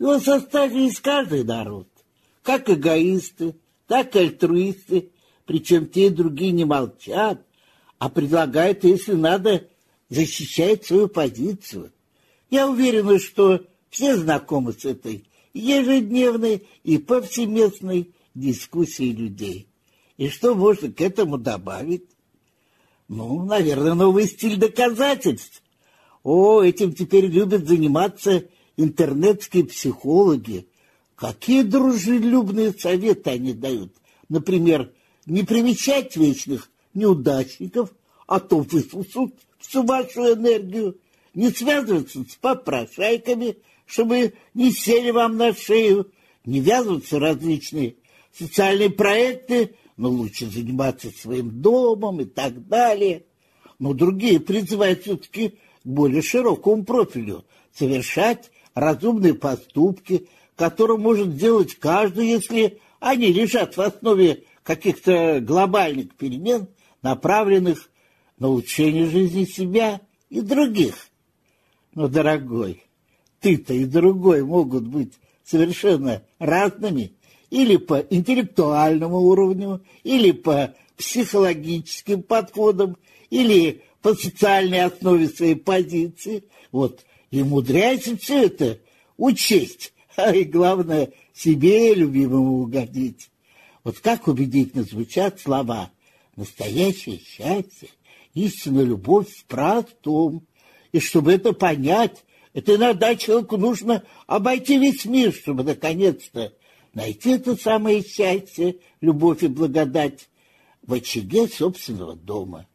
Его 0.00 0.18
составе 0.18 0.86
есть 0.86 0.98
каждый 0.98 1.44
народ, 1.44 1.86
как 2.42 2.68
эгоисты, 2.68 3.54
так 3.86 4.16
и 4.16 4.18
альтруисты, 4.18 5.10
причем 5.50 5.88
те 5.88 6.06
и 6.06 6.10
другие 6.10 6.52
не 6.52 6.64
молчат, 6.64 7.44
а 7.98 8.08
предлагают, 8.08 8.84
если 8.84 9.14
надо, 9.14 9.66
защищать 10.08 10.86
свою 10.86 11.08
позицию. 11.08 11.90
Я 12.50 12.70
уверен, 12.70 13.18
что 13.18 13.60
все 13.88 14.16
знакомы 14.16 14.72
с 14.74 14.84
этой 14.84 15.24
ежедневной 15.52 16.68
и 16.84 16.98
повсеместной 16.98 18.12
дискуссией 18.32 19.12
людей. 19.12 19.66
И 20.18 20.28
что 20.28 20.54
можно 20.54 20.88
к 20.92 21.00
этому 21.00 21.36
добавить? 21.36 22.04
Ну, 23.08 23.44
наверное, 23.44 23.94
новый 23.94 24.28
стиль 24.28 24.56
доказательств. 24.56 25.64
О, 26.22 26.62
этим 26.62 26.92
теперь 26.92 27.26
любят 27.26 27.66
заниматься 27.66 28.44
интернетские 28.76 29.64
психологи. 29.64 30.68
Какие 31.16 31.64
дружелюбные 31.64 32.72
советы 32.72 33.30
они 33.30 33.52
дают. 33.52 33.92
Например, 34.28 34.92
не 35.30 35.44
примечать 35.44 36.16
вечных 36.16 36.68
неудачников, 36.92 37.92
а 38.26 38.40
то 38.40 38.58
высусут 38.58 39.32
всю 39.58 39.84
вашу 39.84 40.34
энергию, 40.34 40.98
не 41.34 41.50
связываться 41.50 42.24
с 42.28 42.34
попрошайками, 42.34 43.56
чтобы 43.86 44.34
не 44.54 44.72
сели 44.72 45.12
вам 45.12 45.36
на 45.36 45.54
шею, 45.54 46.10
не 46.44 46.58
ввязываться 46.58 47.16
в 47.16 47.20
различные 47.20 47.94
социальные 48.36 48.90
проекты, 48.90 49.76
но 49.96 50.08
лучше 50.08 50.46
заниматься 50.46 51.10
своим 51.10 51.62
домом 51.62 52.20
и 52.22 52.24
так 52.24 52.66
далее. 52.66 53.24
Но 53.78 53.94
другие 53.94 54.40
призывают 54.40 55.02
все-таки 55.02 55.50
к 55.50 55.54
более 55.84 56.22
широкому 56.22 56.84
профилю, 56.84 57.44
совершать 57.72 58.50
разумные 58.74 59.34
поступки, 59.34 60.26
которые 60.56 60.98
может 60.98 61.28
сделать 61.28 61.76
каждый, 61.76 62.26
если 62.26 62.80
они 62.98 63.32
лежат 63.32 63.76
в 63.76 63.80
основе 63.80 64.44
каких-то 64.70 65.40
глобальных 65.40 66.14
перемен, 66.14 66.68
направленных 67.02 67.90
на 68.38 68.48
улучшение 68.50 69.06
жизни 69.06 69.44
себя 69.44 70.00
и 70.28 70.40
других. 70.42 71.08
Но, 71.92 72.06
дорогой, 72.06 72.84
ты-то 73.40 73.74
и 73.74 73.84
другой 73.84 74.44
могут 74.44 74.86
быть 74.86 75.14
совершенно 75.42 76.22
разными 76.38 77.14
или 77.50 77.78
по 77.78 77.98
интеллектуальному 77.98 79.18
уровню, 79.18 79.82
или 80.04 80.30
по 80.30 80.72
психологическим 80.96 82.22
подходам, 82.22 82.96
или 83.28 83.82
по 84.02 84.14
социальной 84.14 84.84
основе 84.84 85.26
своей 85.28 85.56
позиции. 85.56 86.44
Вот, 86.70 87.04
и 87.32 87.42
умудряйся 87.42 88.16
все 88.16 88.44
это 88.44 88.78
учесть, 89.16 89.92
а 90.16 90.32
и 90.32 90.44
главное, 90.44 91.10
себе 91.34 91.92
любимому 91.92 92.62
угодить. 92.62 93.29
Вот 93.84 93.98
как 94.00 94.28
убедительно 94.28 94.84
звучат 94.84 95.40
слова 95.40 95.90
«настоящее 96.36 97.18
счастье», 97.18 97.88
«истинная 98.34 98.84
любовь 98.84 99.28
с 99.30 99.42
простом». 99.42 100.46
И 100.92 101.00
чтобы 101.00 101.32
это 101.32 101.52
понять, 101.52 102.24
это 102.52 102.74
иногда 102.74 103.14
человеку 103.14 103.56
нужно 103.56 104.04
обойти 104.26 104.78
весь 104.78 105.04
мир, 105.04 105.32
чтобы 105.32 105.62
наконец-то 105.62 106.52
найти 106.94 107.30
это 107.30 107.56
самое 107.56 108.02
счастье, 108.02 108.76
любовь 109.00 109.42
и 109.42 109.48
благодать 109.48 110.28
в 110.82 110.92
очаге 110.92 111.46
собственного 111.46 112.16
дома. 112.16 112.66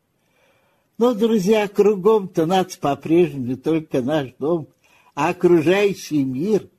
Но, 0.97 1.13
друзья, 1.13 1.67
кругом-то 1.67 2.45
нас 2.45 2.77
по-прежнему 2.77 3.47
не 3.47 3.55
только 3.55 4.01
наш 4.01 4.29
дом, 4.39 4.69
а 5.13 5.29
окружающий 5.29 6.23
мир. 6.23 6.69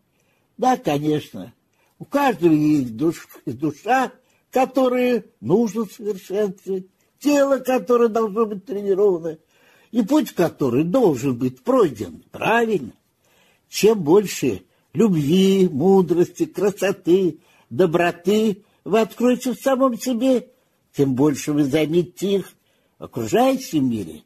Да, 0.57 0.79
конечно, 0.79 1.53
у 1.99 2.05
каждого 2.05 2.53
есть 2.53 2.97
душ, 2.97 3.27
душа, 3.47 4.13
которую 4.51 5.25
нужно 5.41 5.85
совершенствовать, 5.87 6.87
тело, 7.19 7.59
которое 7.59 8.09
должно 8.09 8.47
быть 8.47 8.65
тренировано, 8.65 9.39
и 9.91 10.03
путь, 10.03 10.33
который 10.33 10.85
должен 10.85 11.37
быть 11.37 11.63
пройден 11.63 12.23
правильно. 12.31 12.93
Чем 13.69 14.01
больше 14.01 14.63
любви, 14.93 15.69
мудрости, 15.69 16.45
красоты, 16.45 17.39
доброты 17.71 18.63
вы 18.85 19.01
откроете 19.01 19.53
в 19.53 19.61
самом 19.61 19.99
себе, 19.99 20.49
тем 20.97 21.15
больше 21.15 21.53
вы 21.53 21.65
заметите 21.65 22.37
их 22.37 22.53
в 22.99 23.05
окружающем 23.05 23.91
мире. 23.91 24.23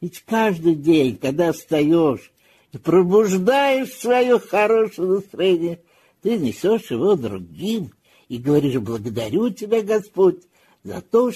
Ведь 0.00 0.22
каждый 0.26 0.74
день, 0.74 1.16
когда 1.16 1.52
встаешь 1.52 2.32
и 2.72 2.78
пробуждаешь 2.78 3.92
свое 3.92 4.38
хорошее 4.38 5.08
настроение, 5.08 5.80
ты 6.22 6.38
несешь 6.38 6.90
его 6.90 7.16
другим 7.16 7.92
и 8.28 8.38
говоришь, 8.38 8.80
благодарю 8.80 9.50
тебя, 9.50 9.82
Господь, 9.82 10.42
за 10.82 11.02
то, 11.02 11.30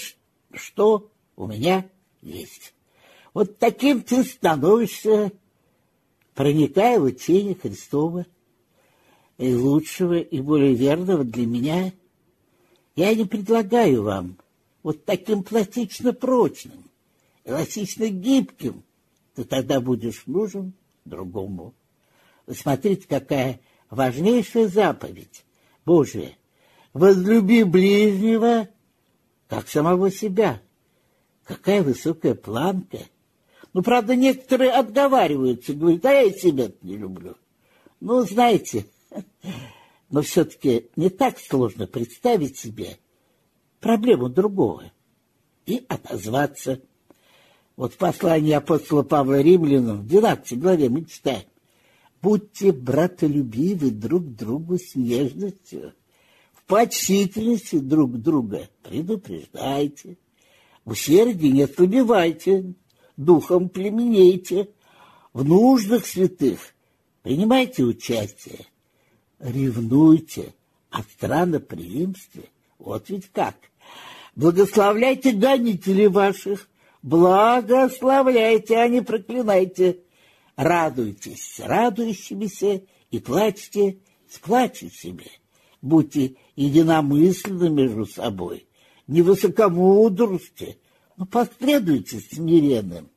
что 0.51 1.11
у 1.35 1.47
меня 1.47 1.87
есть. 2.21 2.73
Вот 3.33 3.59
таким 3.59 4.01
ты 4.01 4.23
становишься, 4.23 5.31
проникая 6.33 6.99
в 6.99 7.03
учение 7.03 7.55
Христова– 7.55 8.25
и 9.37 9.53
лучшего 9.53 10.17
и 10.17 10.41
более 10.41 10.73
верного 10.73 11.23
для 11.23 11.45
меня 11.45 11.93
я 12.95 13.13
не 13.13 13.25
предлагаю 13.25 14.03
вам 14.03 14.37
вот 14.83 15.05
таким 15.05 15.43
пластично 15.43 16.13
прочным, 16.13 16.83
эластично 17.45 18.07
гибким, 18.09 18.83
ты 19.35 19.43
тогда 19.43 19.79
будешь 19.79 20.23
нужен 20.25 20.73
другому. 21.05 21.73
Вы 22.47 22.55
смотрите, 22.55 23.05
какая 23.07 23.59
важнейшая 23.89 24.67
заповедь 24.67 25.45
Божия. 25.85 26.37
Возлюби 26.93 27.63
ближнего, 27.63 28.67
как 29.47 29.67
самого 29.67 30.11
себя. 30.11 30.61
Какая 31.43 31.81
высокая 31.81 32.35
планка. 32.35 32.99
Ну, 33.73 33.81
правда, 33.81 34.15
некоторые 34.15 34.71
отговариваются, 34.71 35.73
говорят, 35.73 36.05
а 36.05 36.11
я 36.11 36.23
и 36.23 36.37
себя 36.37 36.71
не 36.81 36.97
люблю. 36.97 37.35
Ну, 37.99 38.21
знаете, 38.23 38.85
но 40.09 40.21
все-таки 40.21 40.87
не 40.95 41.09
так 41.09 41.37
сложно 41.39 41.87
представить 41.87 42.57
себе 42.57 42.97
проблему 43.79 44.29
другого 44.29 44.91
и 45.65 45.85
отозваться. 45.87 46.81
Вот 47.75 47.93
в 47.93 47.97
послании 47.97 48.53
апостола 48.53 49.03
Павла 49.03 49.39
Римлянам, 49.41 50.01
в 50.01 50.07
12 50.07 50.59
главе 50.59 50.89
мы 50.89 51.05
читаем, 51.05 51.43
«Будьте 52.21 52.71
братолюбивы 52.71 53.91
друг 53.91 54.23
другу 54.35 54.77
с 54.77 54.95
нежностью, 54.95 55.93
в 56.53 56.63
почтительности 56.63 57.77
друг 57.77 58.17
друга 58.17 58.69
предупреждайте, 58.83 60.17
в 60.83 60.91
усердии 60.91 61.47
не 61.47 61.63
ослабевайте, 61.63 62.73
духом 63.17 63.69
племенейте, 63.69 64.69
в 65.33 65.43
нуждах 65.43 66.05
святых 66.05 66.73
принимайте 67.21 67.83
участие, 67.83 68.65
ревнуйте 69.39 70.53
о 70.89 71.03
странноприимстве. 71.03 72.43
Вот 72.79 73.09
ведь 73.09 73.29
как. 73.31 73.55
Благословляйте 74.35 75.33
гонителей 75.33 76.07
ваших, 76.07 76.69
благословляйте, 77.01 78.77
а 78.77 78.87
не 78.87 79.01
проклинайте. 79.01 79.99
Радуйтесь 80.57 81.53
с 81.53 81.59
радующимися 81.59 82.81
и 83.11 83.19
плачьте 83.19 83.99
с 84.27 84.39
плачущими. 84.39 85.27
Будьте 85.83 86.35
единомысленны 86.55 87.69
между 87.69 88.07
собой, 88.07 88.67
не 89.05 89.21
высокомудрствуйте, 89.21 90.79
но 91.15 91.27
последуйте 91.27 92.19
смиренным. 92.19 93.09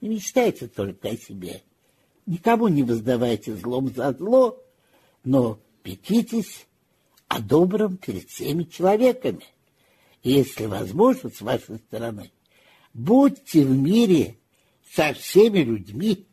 Не 0.00 0.08
мечтайте 0.10 0.68
только 0.68 1.08
о 1.08 1.16
себе. 1.16 1.62
Никому 2.26 2.68
не 2.68 2.84
воздавайте 2.84 3.56
злом 3.56 3.92
за 3.92 4.12
зло, 4.12 4.62
но 5.24 5.58
пекитесь 5.82 6.66
о 7.26 7.40
добром 7.40 7.96
перед 7.96 8.30
всеми 8.30 8.62
человеками. 8.62 9.44
И 10.22 10.30
если 10.30 10.66
возможно, 10.66 11.28
с 11.28 11.40
вашей 11.40 11.78
стороны, 11.78 12.30
будьте 12.94 13.64
в 13.64 13.76
мире 13.76 14.36
со 14.92 15.12
всеми 15.12 15.58
людьми. 15.58 16.26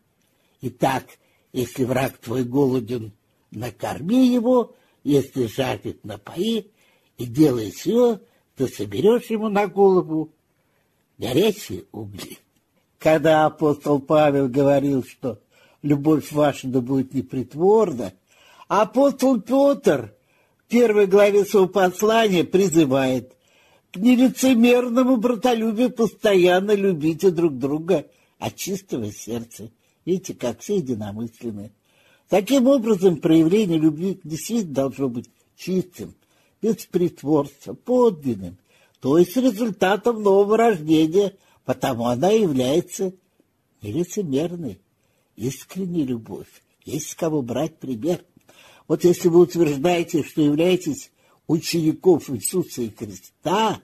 Итак, 0.61 1.05
если 1.53 1.83
враг 1.83 2.17
твой 2.17 2.43
голоден, 2.43 3.11
накорми 3.51 4.27
его, 4.27 4.75
если 5.03 5.47
жаждет, 5.47 6.03
напои, 6.05 6.71
и 7.17 7.25
делай 7.25 7.71
все, 7.71 8.19
то 8.55 8.67
соберешь 8.67 9.29
ему 9.29 9.49
на 9.49 9.67
голову 9.67 10.31
горячие 11.17 11.85
угли. 11.91 12.37
Когда 12.99 13.45
апостол 13.45 13.99
Павел 13.99 14.47
говорил, 14.47 15.03
что 15.03 15.39
любовь 15.81 16.31
ваша 16.31 16.67
да 16.67 16.81
будет 16.81 17.13
непритворна, 17.13 18.13
Апостол 18.73 19.41
Петр 19.41 20.15
первой 20.69 21.05
главе 21.05 21.43
своего 21.43 21.67
послания 21.67 22.45
призывает 22.45 23.35
к 23.91 23.97
нелицемерному 23.97 25.17
братолюбию 25.17 25.91
постоянно 25.91 26.71
любите 26.71 27.31
друг 27.31 27.57
друга 27.57 28.05
от 28.39 28.55
чистого 28.55 29.11
сердца. 29.11 29.69
Видите, 30.05 30.33
как 30.33 30.59
все 30.59 30.77
единомысленные. 30.77 31.71
Таким 32.29 32.67
образом, 32.67 33.17
проявление 33.17 33.77
любви 33.77 34.19
действительно 34.23 34.73
должно 34.73 35.09
быть 35.09 35.29
чистым, 35.55 36.15
без 36.61 36.85
притворства, 36.85 37.73
подлинным, 37.73 38.57
то 38.99 39.17
есть 39.17 39.35
результатом 39.35 40.21
нового 40.21 40.57
рождения, 40.57 41.35
потому 41.65 42.05
она 42.05 42.29
является 42.29 43.13
нелицемерной, 43.81 44.79
искренней 45.35 46.05
любовь. 46.05 46.47
Есть 46.85 47.09
с 47.09 47.15
кого 47.15 47.41
брать 47.41 47.77
пример. 47.77 48.23
Вот 48.87 49.03
если 49.03 49.27
вы 49.27 49.41
утверждаете, 49.41 50.23
что 50.23 50.41
являетесь 50.41 51.11
учеников 51.47 52.29
Иисуса 52.29 52.83
и 52.83 52.89
Христа, 52.89 53.81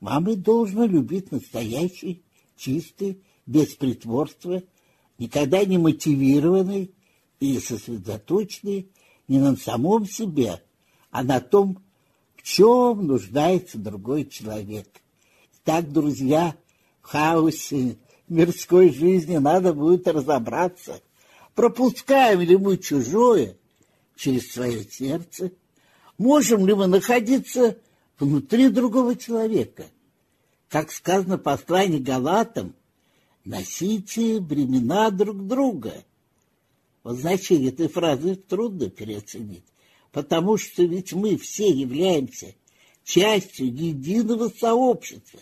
вам 0.00 0.30
и 0.30 0.36
должно 0.36 0.86
любить 0.86 1.32
настоящий, 1.32 2.22
чистый, 2.56 3.22
без 3.46 3.74
притворства, 3.74 4.62
никогда 5.18 5.64
не 5.64 5.78
мотивированный 5.78 6.92
и 7.40 7.58
сосредоточенный 7.58 8.90
не 9.28 9.38
на 9.38 9.56
самом 9.56 10.06
себе, 10.06 10.62
а 11.10 11.22
на 11.22 11.40
том, 11.40 11.82
в 12.36 12.42
чем 12.42 13.06
нуждается 13.06 13.78
другой 13.78 14.26
человек. 14.26 14.88
Так, 15.64 15.90
друзья, 15.90 16.54
в 17.02 17.08
хаосе 17.08 17.96
мирской 18.28 18.92
жизни 18.92 19.36
надо 19.36 19.72
будет 19.72 20.06
разобраться, 20.06 21.00
пропускаем 21.54 22.40
ли 22.40 22.56
мы 22.56 22.76
чужое 22.76 23.56
через 24.14 24.52
свое 24.52 24.84
сердце, 24.84 25.52
можем 26.18 26.66
ли 26.66 26.74
мы 26.74 26.86
находиться 26.86 27.76
внутри 28.18 28.68
другого 28.68 29.16
человека. 29.16 29.86
Как 30.68 30.90
сказано 30.90 31.36
в 31.36 31.42
послании 31.42 31.98
Галатам, 31.98 32.74
носите 33.46 34.40
бремена 34.40 35.10
друг 35.10 35.46
друга. 35.46 36.04
Вот 37.02 37.16
значение 37.16 37.70
этой 37.70 37.88
фразы 37.88 38.34
трудно 38.34 38.90
переоценить, 38.90 39.64
потому 40.12 40.56
что 40.56 40.82
ведь 40.82 41.12
мы 41.12 41.36
все 41.36 41.70
являемся 41.70 42.54
частью 43.04 43.68
единого 43.68 44.48
сообщества, 44.48 45.40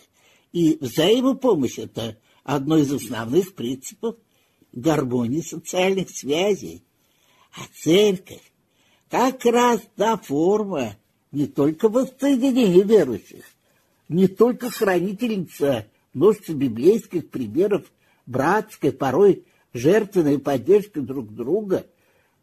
и 0.52 0.76
взаимопомощь– 0.80 1.78
это 1.78 2.18
одно 2.44 2.76
из 2.76 2.92
основных 2.92 3.54
принципов 3.54 4.16
гармонии 4.72 5.40
социальных 5.40 6.10
связей. 6.10 6.82
А 7.52 7.62
церковь 7.82 8.52
как 9.08 9.44
раз 9.46 9.80
та 9.96 10.16
форма 10.18 10.96
не 11.32 11.46
только 11.46 11.88
воссоединения 11.88 12.84
верующих, 12.84 13.44
не 14.08 14.28
только 14.28 14.70
хранительница 14.70 15.86
множества 16.14 16.52
библейских 16.52 17.28
примеров 17.30 17.84
братской, 18.26 18.92
порой 18.92 19.44
жертвенной 19.72 20.38
поддержки 20.38 21.00
друг 21.00 21.34
друга, 21.34 21.86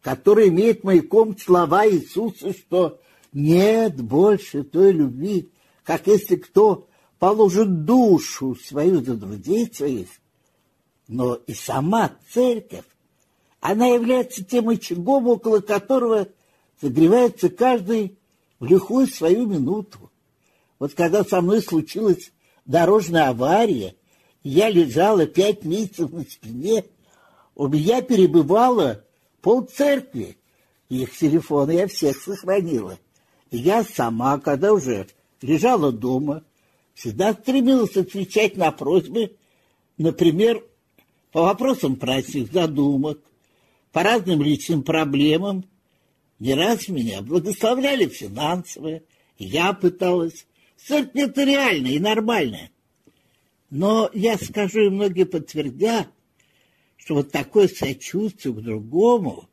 которая 0.01 0.49
имеет 0.49 0.83
маяком 0.83 1.37
слова 1.37 1.87
Иисуса, 1.87 2.53
что 2.53 2.99
нет 3.33 4.01
больше 4.01 4.63
той 4.63 4.91
любви, 4.91 5.49
как 5.83 6.07
если 6.07 6.35
кто 6.35 6.87
положит 7.19 7.85
душу 7.85 8.55
свою 8.55 9.01
за 9.01 9.15
друзей 9.15 9.71
своих, 9.73 10.09
но 11.07 11.35
и 11.35 11.53
сама 11.53 12.11
церковь, 12.29 12.85
она 13.59 13.87
является 13.87 14.43
тем 14.43 14.69
очагом, 14.69 15.27
около 15.27 15.59
которого 15.59 16.27
согревается 16.79 17.49
каждый 17.49 18.17
в 18.59 18.65
лихую 18.65 19.07
свою 19.07 19.45
минуту. 19.45 20.11
Вот 20.79 20.93
когда 20.95 21.23
со 21.23 21.41
мной 21.41 21.61
случилась 21.61 22.31
дорожная 22.65 23.29
авария, 23.29 23.95
я 24.43 24.69
лежала 24.69 25.25
пять 25.25 25.63
месяцев 25.63 26.11
на 26.11 26.23
спине, 26.23 26.85
у 27.55 27.67
меня 27.67 28.01
перебывало 28.01 29.03
пол 29.41 29.63
церкви, 29.63 30.37
их 30.89 31.17
телефоны 31.17 31.71
я 31.71 31.87
всех 31.87 32.21
сохранила. 32.21 32.97
Я 33.51 33.83
сама, 33.83 34.39
когда 34.39 34.73
уже 34.73 35.07
лежала 35.41 35.91
дома, 35.91 36.43
всегда 36.93 37.33
стремилась 37.33 37.95
отвечать 37.97 38.57
на 38.57 38.71
просьбы, 38.71 39.35
например, 39.97 40.63
по 41.31 41.43
вопросам 41.43 41.95
праздничных 41.95 42.51
задумок, 42.51 43.19
по 43.91 44.03
разным 44.03 44.41
личным 44.41 44.83
проблемам. 44.83 45.65
Не 46.39 46.55
раз 46.55 46.87
меня 46.87 47.21
благословляли 47.21 48.07
финансово, 48.07 49.01
я 49.37 49.73
пыталась. 49.73 50.45
Церковь 50.87 51.29
это 51.29 51.43
реально 51.43 51.87
и 51.87 51.99
нормально. 51.99 52.69
Но 53.69 54.09
я 54.13 54.37
скажу, 54.37 54.81
и 54.81 54.89
многие 54.89 55.25
подтвердят, 55.25 56.07
что 56.97 57.15
вот 57.15 57.31
такое 57.31 57.67
сочувствие 57.67 58.53
к 58.53 58.61
другому, 58.61 59.49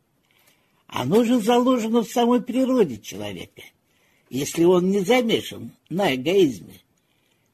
оно 0.87 1.25
же 1.25 1.41
заложено 1.41 2.03
в 2.03 2.11
самой 2.11 2.43
природе 2.43 2.99
человека, 2.99 3.63
если 4.31 4.65
он 4.65 4.91
не 4.91 5.01
замешан 5.01 5.73
на 5.89 6.15
эгоизме. 6.15 6.81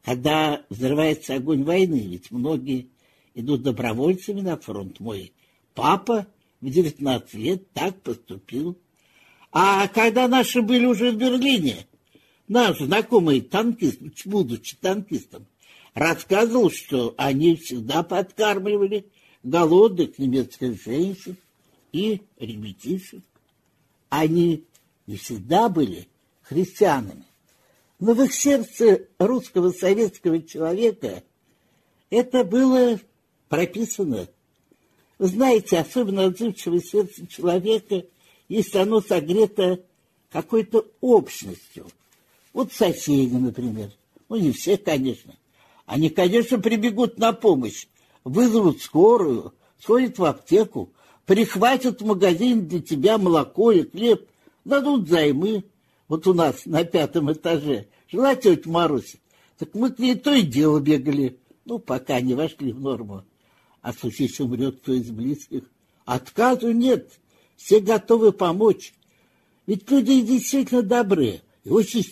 Когда 0.04 0.64
взрывается 0.68 1.34
огонь 1.34 1.64
войны, 1.64 2.06
ведь 2.06 2.30
многие 2.30 2.88
идут 3.34 3.62
добровольцами 3.62 4.40
на 4.40 4.56
фронт. 4.56 5.00
Мой 5.00 5.32
папа 5.74 6.26
в 6.60 6.70
19 6.70 7.34
лет 7.34 7.72
так 7.72 8.00
поступил. 8.02 8.78
А 9.50 9.88
когда 9.88 10.28
наши 10.28 10.62
были 10.62 10.84
уже 10.84 11.10
в 11.10 11.16
Берлине, 11.16 11.86
наш 12.48 12.78
знакомый 12.78 13.40
танкист, 13.40 14.00
будучи 14.24 14.76
танкистом, 14.76 15.46
рассказывал, 15.94 16.70
что 16.70 17.14
они 17.16 17.56
всегда 17.56 18.02
подкармливали 18.02 19.06
голодных 19.42 20.18
немецких 20.18 20.82
женщин 20.82 21.36
и 21.92 22.22
ребятишек. 22.38 23.22
Они 24.08 24.64
не 25.06 25.16
всегда 25.16 25.68
были 25.68 26.08
христианами. 26.42 27.24
Но 27.98 28.14
в 28.14 28.22
их 28.22 28.34
сердце 28.34 29.06
русского 29.18 29.70
советского 29.70 30.42
человека 30.42 31.22
это 32.10 32.44
было 32.44 33.00
прописано. 33.48 34.28
Вы 35.18 35.28
знаете, 35.28 35.78
особенно 35.78 36.24
отзывчивое 36.24 36.80
сердце 36.80 37.26
человека, 37.26 38.04
если 38.48 38.78
оно 38.78 39.00
согрето 39.00 39.80
какой-то 40.30 40.86
общностью. 41.00 41.86
Вот 42.54 42.72
соседи, 42.72 43.34
например. 43.34 43.90
Ну, 44.30 44.36
не 44.36 44.52
все, 44.52 44.78
конечно. 44.78 45.34
Они, 45.84 46.08
конечно, 46.08 46.58
прибегут 46.58 47.18
на 47.18 47.32
помощь, 47.32 47.88
вызовут 48.22 48.80
скорую, 48.80 49.52
сходят 49.78 50.18
в 50.18 50.24
аптеку, 50.24 50.90
прихватят 51.26 52.00
в 52.00 52.06
магазин 52.06 52.66
для 52.66 52.80
тебя 52.80 53.18
молоко 53.18 53.72
и 53.72 53.82
хлеб, 53.82 54.26
дадут 54.64 55.08
займы. 55.08 55.64
Вот 56.08 56.26
у 56.26 56.32
нас 56.32 56.64
на 56.64 56.84
пятом 56.84 57.30
этаже 57.32 57.88
жила 58.10 58.34
тетя 58.36 58.70
Маруся. 58.70 59.18
Так 59.58 59.74
мы 59.74 59.90
к 59.90 59.98
ней 59.98 60.14
то 60.14 60.32
и 60.32 60.42
дело 60.42 60.80
бегали, 60.80 61.38
ну, 61.64 61.78
пока 61.78 62.20
не 62.20 62.34
вошли 62.34 62.72
в 62.72 62.80
норму. 62.80 63.24
А 63.82 63.92
если 64.02 64.42
умрет 64.42 64.78
кто 64.80 64.94
из 64.94 65.10
близких, 65.10 65.64
отказу 66.04 66.70
нет, 66.70 67.10
все 67.56 67.80
готовы 67.80 68.32
помочь. 68.32 68.94
Ведь 69.66 69.90
люди 69.90 70.22
действительно 70.22 70.82
добрые 70.82 71.42
и 71.64 71.70
очень 71.70 72.02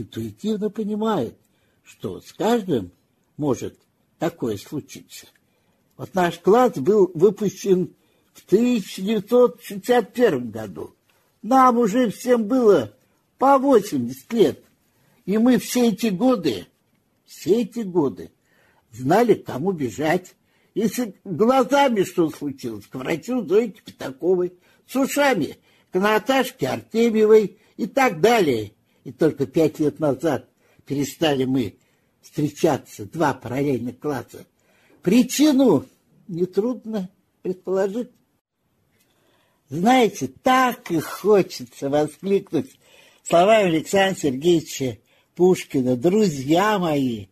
интуитивно 0.00 0.70
понимают, 0.70 1.36
что 1.82 2.20
с 2.20 2.32
каждым 2.32 2.92
может 3.36 3.76
такое 4.18 4.56
случиться. 4.56 5.26
Вот 5.96 6.14
наш 6.14 6.38
класс 6.38 6.74
был 6.76 7.10
выпущен 7.14 7.94
в 8.32 8.44
1961 8.46 10.50
году. 10.50 10.94
Нам 11.42 11.78
уже 11.78 12.10
всем 12.10 12.44
было 12.44 12.94
по 13.38 13.58
80 13.58 14.32
лет. 14.32 14.64
И 15.24 15.38
мы 15.38 15.58
все 15.58 15.88
эти 15.88 16.06
годы, 16.06 16.66
все 17.26 17.62
эти 17.62 17.80
годы 17.80 18.30
знали, 18.92 19.34
кому 19.34 19.72
бежать. 19.72 20.34
Если 20.74 21.16
глазами 21.24 22.02
что 22.02 22.30
случилось, 22.30 22.86
к 22.86 22.94
врачу 22.96 23.46
Зойке 23.46 23.80
Пятаковой, 23.84 24.54
с 24.86 24.96
ушами 24.96 25.56
к 25.92 25.98
Наташке 25.98 26.68
Артемьевой 26.68 27.58
и 27.76 27.86
так 27.86 28.20
далее. 28.20 28.72
И 29.04 29.12
только 29.12 29.46
пять 29.46 29.78
лет 29.78 30.00
назад 30.00 30.48
перестали 30.86 31.44
мы 31.44 31.76
встречаться, 32.22 33.04
два 33.06 33.34
параллельных 33.34 33.98
класса. 33.98 34.46
Причину 35.02 35.86
нетрудно 36.26 37.10
предположить. 37.42 38.10
Знаете, 39.68 40.28
так 40.42 40.90
и 40.90 41.00
хочется 41.00 41.88
воскликнуть 41.88 42.78
словами 43.22 43.68
Александра 43.68 44.20
Сергеевича 44.20 44.98
Пушкина. 45.34 45.96
Друзья 45.96 46.78
мои, 46.78 47.26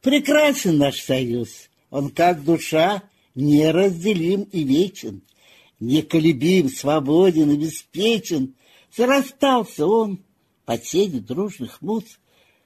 прекрасен 0.00 0.78
наш 0.78 1.00
союз. 1.00 1.70
Он 1.90 2.10
как 2.10 2.44
душа 2.44 3.02
неразделим 3.34 4.42
и 4.42 4.62
вечен, 4.62 5.22
неколебим, 5.80 6.68
свободен, 6.68 7.50
обеспечен 7.50 8.54
Зарастался 8.96 9.86
он 9.86 10.24
под 10.64 10.84
сенью 10.84 11.20
дружных 11.20 11.82
муз, 11.82 12.04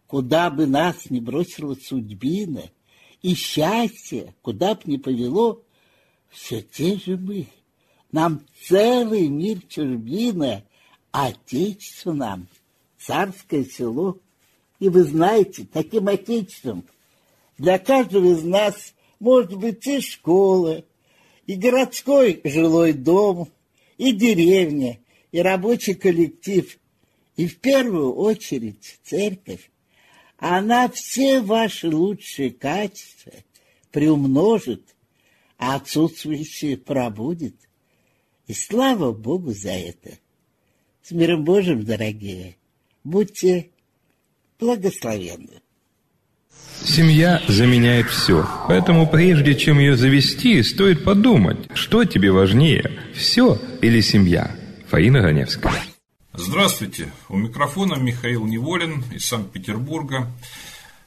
куда 0.06 0.50
бы 0.50 0.66
нас 0.66 1.11
не 1.11 1.20
бросила 1.20 1.74
судьбина, 1.74 2.64
и 3.22 3.34
счастье, 3.34 4.34
куда 4.42 4.74
б 4.74 4.82
ни 4.84 4.96
повело, 4.96 5.62
все 6.28 6.62
те 6.62 6.96
же 6.96 7.16
мы. 7.16 7.46
Нам 8.12 8.42
целый 8.66 9.28
мир 9.28 9.61
чужбина, 9.68 10.64
отечество 11.11 12.12
нам 12.12 12.48
царское 12.98 13.64
село. 13.64 14.18
И 14.78 14.88
вы 14.88 15.02
знаете, 15.04 15.66
таким 15.70 16.08
отечеством 16.08 16.84
для 17.58 17.78
каждого 17.78 18.32
из 18.32 18.44
нас 18.44 18.94
может 19.18 19.56
быть 19.56 19.87
и 19.87 20.00
школа, 20.00 20.84
и 21.46 21.54
городской 21.54 22.40
жилой 22.44 22.92
дом, 22.92 23.48
и 23.96 24.12
деревня, 24.12 25.00
и 25.32 25.40
рабочий 25.40 25.94
коллектив, 25.94 26.78
и 27.38 27.46
в 27.46 27.59
первую 27.59 28.14
очередь 28.14 28.98
церковь. 29.05 29.70
Она 30.38 30.88
все 30.88 31.40
ваши 31.40 31.88
лучшие 31.88 32.51
качества 32.51 33.33
приумножит, 33.92 34.83
а 35.57 35.77
отсутствующие 35.77 36.77
пробудет. 36.77 37.55
И 38.48 38.55
слава 38.55 39.12
Богу 39.12 39.53
за 39.53 39.70
это. 39.70 40.18
С 41.03 41.12
миром 41.12 41.44
Божьим, 41.44 41.85
дорогие, 41.85 42.57
будьте 43.05 43.70
благословенны. 44.59 45.62
Семья 46.83 47.40
заменяет 47.46 48.09
все. 48.09 48.48
Поэтому 48.66 49.07
прежде 49.07 49.55
чем 49.55 49.79
ее 49.79 49.96
завести, 49.96 50.61
стоит 50.64 51.05
подумать, 51.05 51.68
что 51.74 52.05
тебе 52.05 52.33
важнее, 52.33 53.01
все 53.14 53.61
или 53.81 54.01
семья. 54.01 54.57
Фаина 54.88 55.22
Раневская. 55.22 55.88
Здравствуйте. 56.40 57.12
У 57.29 57.37
микрофона 57.37 57.96
Михаил 57.96 58.46
Неволин 58.46 59.03
из 59.11 59.24
Санкт-Петербурга. 59.24 60.31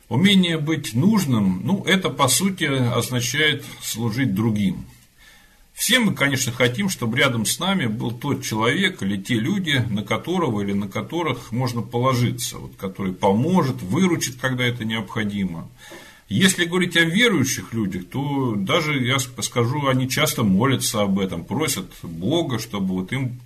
Умение 0.10 0.58
быть 0.58 0.94
нужным, 0.94 1.62
ну, 1.64 1.86
это, 1.86 2.10
по 2.10 2.28
сути, 2.28 2.66
означает 2.66 3.64
служить 3.82 4.36
другим. 4.36 4.86
Все 5.74 6.00
мы, 6.00 6.14
конечно, 6.14 6.52
хотим, 6.52 6.90
чтобы 6.90 7.18
рядом 7.18 7.46
с 7.46 7.60
нами 7.60 7.86
был 7.86 8.12
тот 8.12 8.44
человек 8.44 9.02
или 9.04 9.16
те 9.16 9.36
люди, 9.36 9.82
на 9.90 10.04
которого 10.04 10.64
или 10.64 10.74
на 10.74 10.90
которых 10.90 11.54
можно 11.54 11.82
положиться, 11.82 12.58
вот, 12.58 12.74
который 12.76 13.14
поможет, 13.14 13.82
выручит, 13.82 14.36
когда 14.36 14.66
это 14.66 14.84
необходимо. 14.84 15.70
Если 16.28 16.66
говорить 16.66 16.98
о 16.98 17.06
верующих 17.06 17.72
людях, 17.74 18.04
то 18.10 18.56
даже, 18.58 19.02
я 19.02 19.18
скажу, 19.20 19.88
они 19.88 20.10
часто 20.10 20.44
молятся 20.44 21.02
об 21.04 21.20
этом, 21.20 21.46
просят 21.46 21.90
Бога, 22.04 22.60
чтобы 22.60 22.96
вот 22.96 23.14
им 23.14 23.40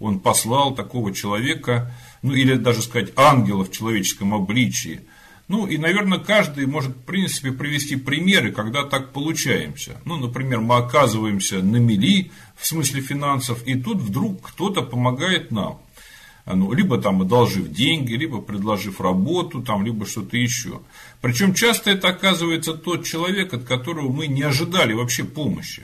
он 0.00 0.18
послал 0.18 0.74
такого 0.74 1.14
человека, 1.14 1.94
ну 2.22 2.34
или 2.34 2.54
даже 2.54 2.82
сказать 2.82 3.12
ангела 3.16 3.64
в 3.64 3.70
человеческом 3.70 4.34
обличии– 4.34 5.02
ну, 5.50 5.66
и, 5.66 5.78
наверное, 5.78 6.20
каждый 6.20 6.66
может, 6.66 6.92
в 6.92 7.02
принципе, 7.02 7.50
привести 7.50 7.96
примеры, 7.96 8.52
когда 8.52 8.84
так 8.84 9.12
получаемся. 9.12 10.00
Ну, 10.04 10.16
например, 10.16 10.60
мы 10.60 10.76
оказываемся 10.76 11.60
на 11.60 11.78
мели, 11.78 12.30
в 12.56 12.64
смысле 12.64 13.00
финансов, 13.00 13.66
и 13.66 13.74
тут 13.74 13.98
вдруг 13.98 14.42
кто-то 14.42 14.82
помогает 14.82 15.50
нам. 15.50 15.80
Ну, 16.46 16.72
либо 16.72 16.98
там 16.98 17.22
одолжив 17.22 17.68
деньги, 17.68 18.14
либо 18.14 18.40
предложив 18.40 19.00
работу, 19.00 19.60
там, 19.60 19.84
либо 19.84 20.06
что-то 20.06 20.36
еще. 20.36 20.82
Причем 21.20 21.52
часто 21.52 21.90
это 21.90 22.10
оказывается 22.10 22.74
тот 22.74 23.04
человек, 23.04 23.52
от 23.52 23.64
которого 23.64 24.08
мы 24.08 24.28
не 24.28 24.42
ожидали 24.42 24.92
вообще 24.92 25.24
помощи. 25.24 25.82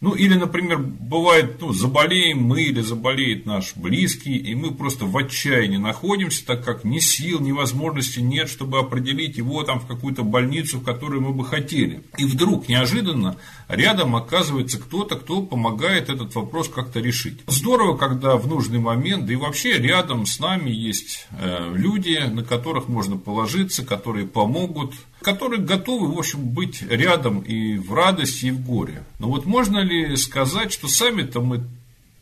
Ну, 0.00 0.14
или, 0.14 0.34
например, 0.34 0.78
бывает, 0.78 1.56
ну, 1.60 1.72
заболеем 1.72 2.42
мы 2.42 2.64
или 2.64 2.82
заболеет 2.82 3.46
наш 3.46 3.74
близкий, 3.76 4.36
и 4.36 4.54
мы 4.54 4.72
просто 4.72 5.06
в 5.06 5.16
отчаянии 5.16 5.78
находимся, 5.78 6.44
так 6.44 6.62
как 6.62 6.84
ни 6.84 6.98
сил, 6.98 7.40
ни 7.40 7.50
возможности 7.50 8.20
нет, 8.20 8.50
чтобы 8.50 8.78
определить 8.78 9.38
его 9.38 9.62
там 9.62 9.80
в 9.80 9.86
какую-то 9.86 10.22
больницу, 10.22 10.80
в 10.80 10.84
которую 10.84 11.22
мы 11.22 11.32
бы 11.32 11.46
хотели. 11.46 12.02
И 12.18 12.26
вдруг, 12.26 12.68
неожиданно, 12.68 13.36
рядом 13.68 14.14
оказывается 14.16 14.78
кто-то, 14.78 15.16
кто 15.16 15.40
помогает 15.40 16.10
этот 16.10 16.34
вопрос 16.34 16.68
как-то 16.68 17.00
решить. 17.00 17.40
Здорово, 17.46 17.96
когда 17.96 18.36
в 18.36 18.46
нужный 18.46 18.80
момент, 18.80 19.24
да 19.24 19.32
и 19.32 19.36
вообще 19.36 19.78
рядом 19.78 20.26
с 20.26 20.38
нами 20.38 20.68
есть 20.68 21.26
э, 21.30 21.72
люди, 21.74 22.18
на 22.30 22.44
которых 22.44 22.88
можно 22.88 23.16
положиться, 23.16 23.82
которые 23.82 24.26
помогут, 24.26 24.92
которые 25.26 25.60
готовы, 25.60 26.14
в 26.14 26.16
общем, 26.16 26.38
быть 26.50 26.82
рядом 26.82 27.40
и 27.40 27.78
в 27.78 27.92
радости, 27.92 28.46
и 28.46 28.50
в 28.52 28.64
горе. 28.64 29.02
Но 29.18 29.26
вот 29.26 29.44
можно 29.44 29.80
ли 29.80 30.16
сказать, 30.16 30.72
что 30.72 30.86
сами-то 30.86 31.40
мы 31.40 31.64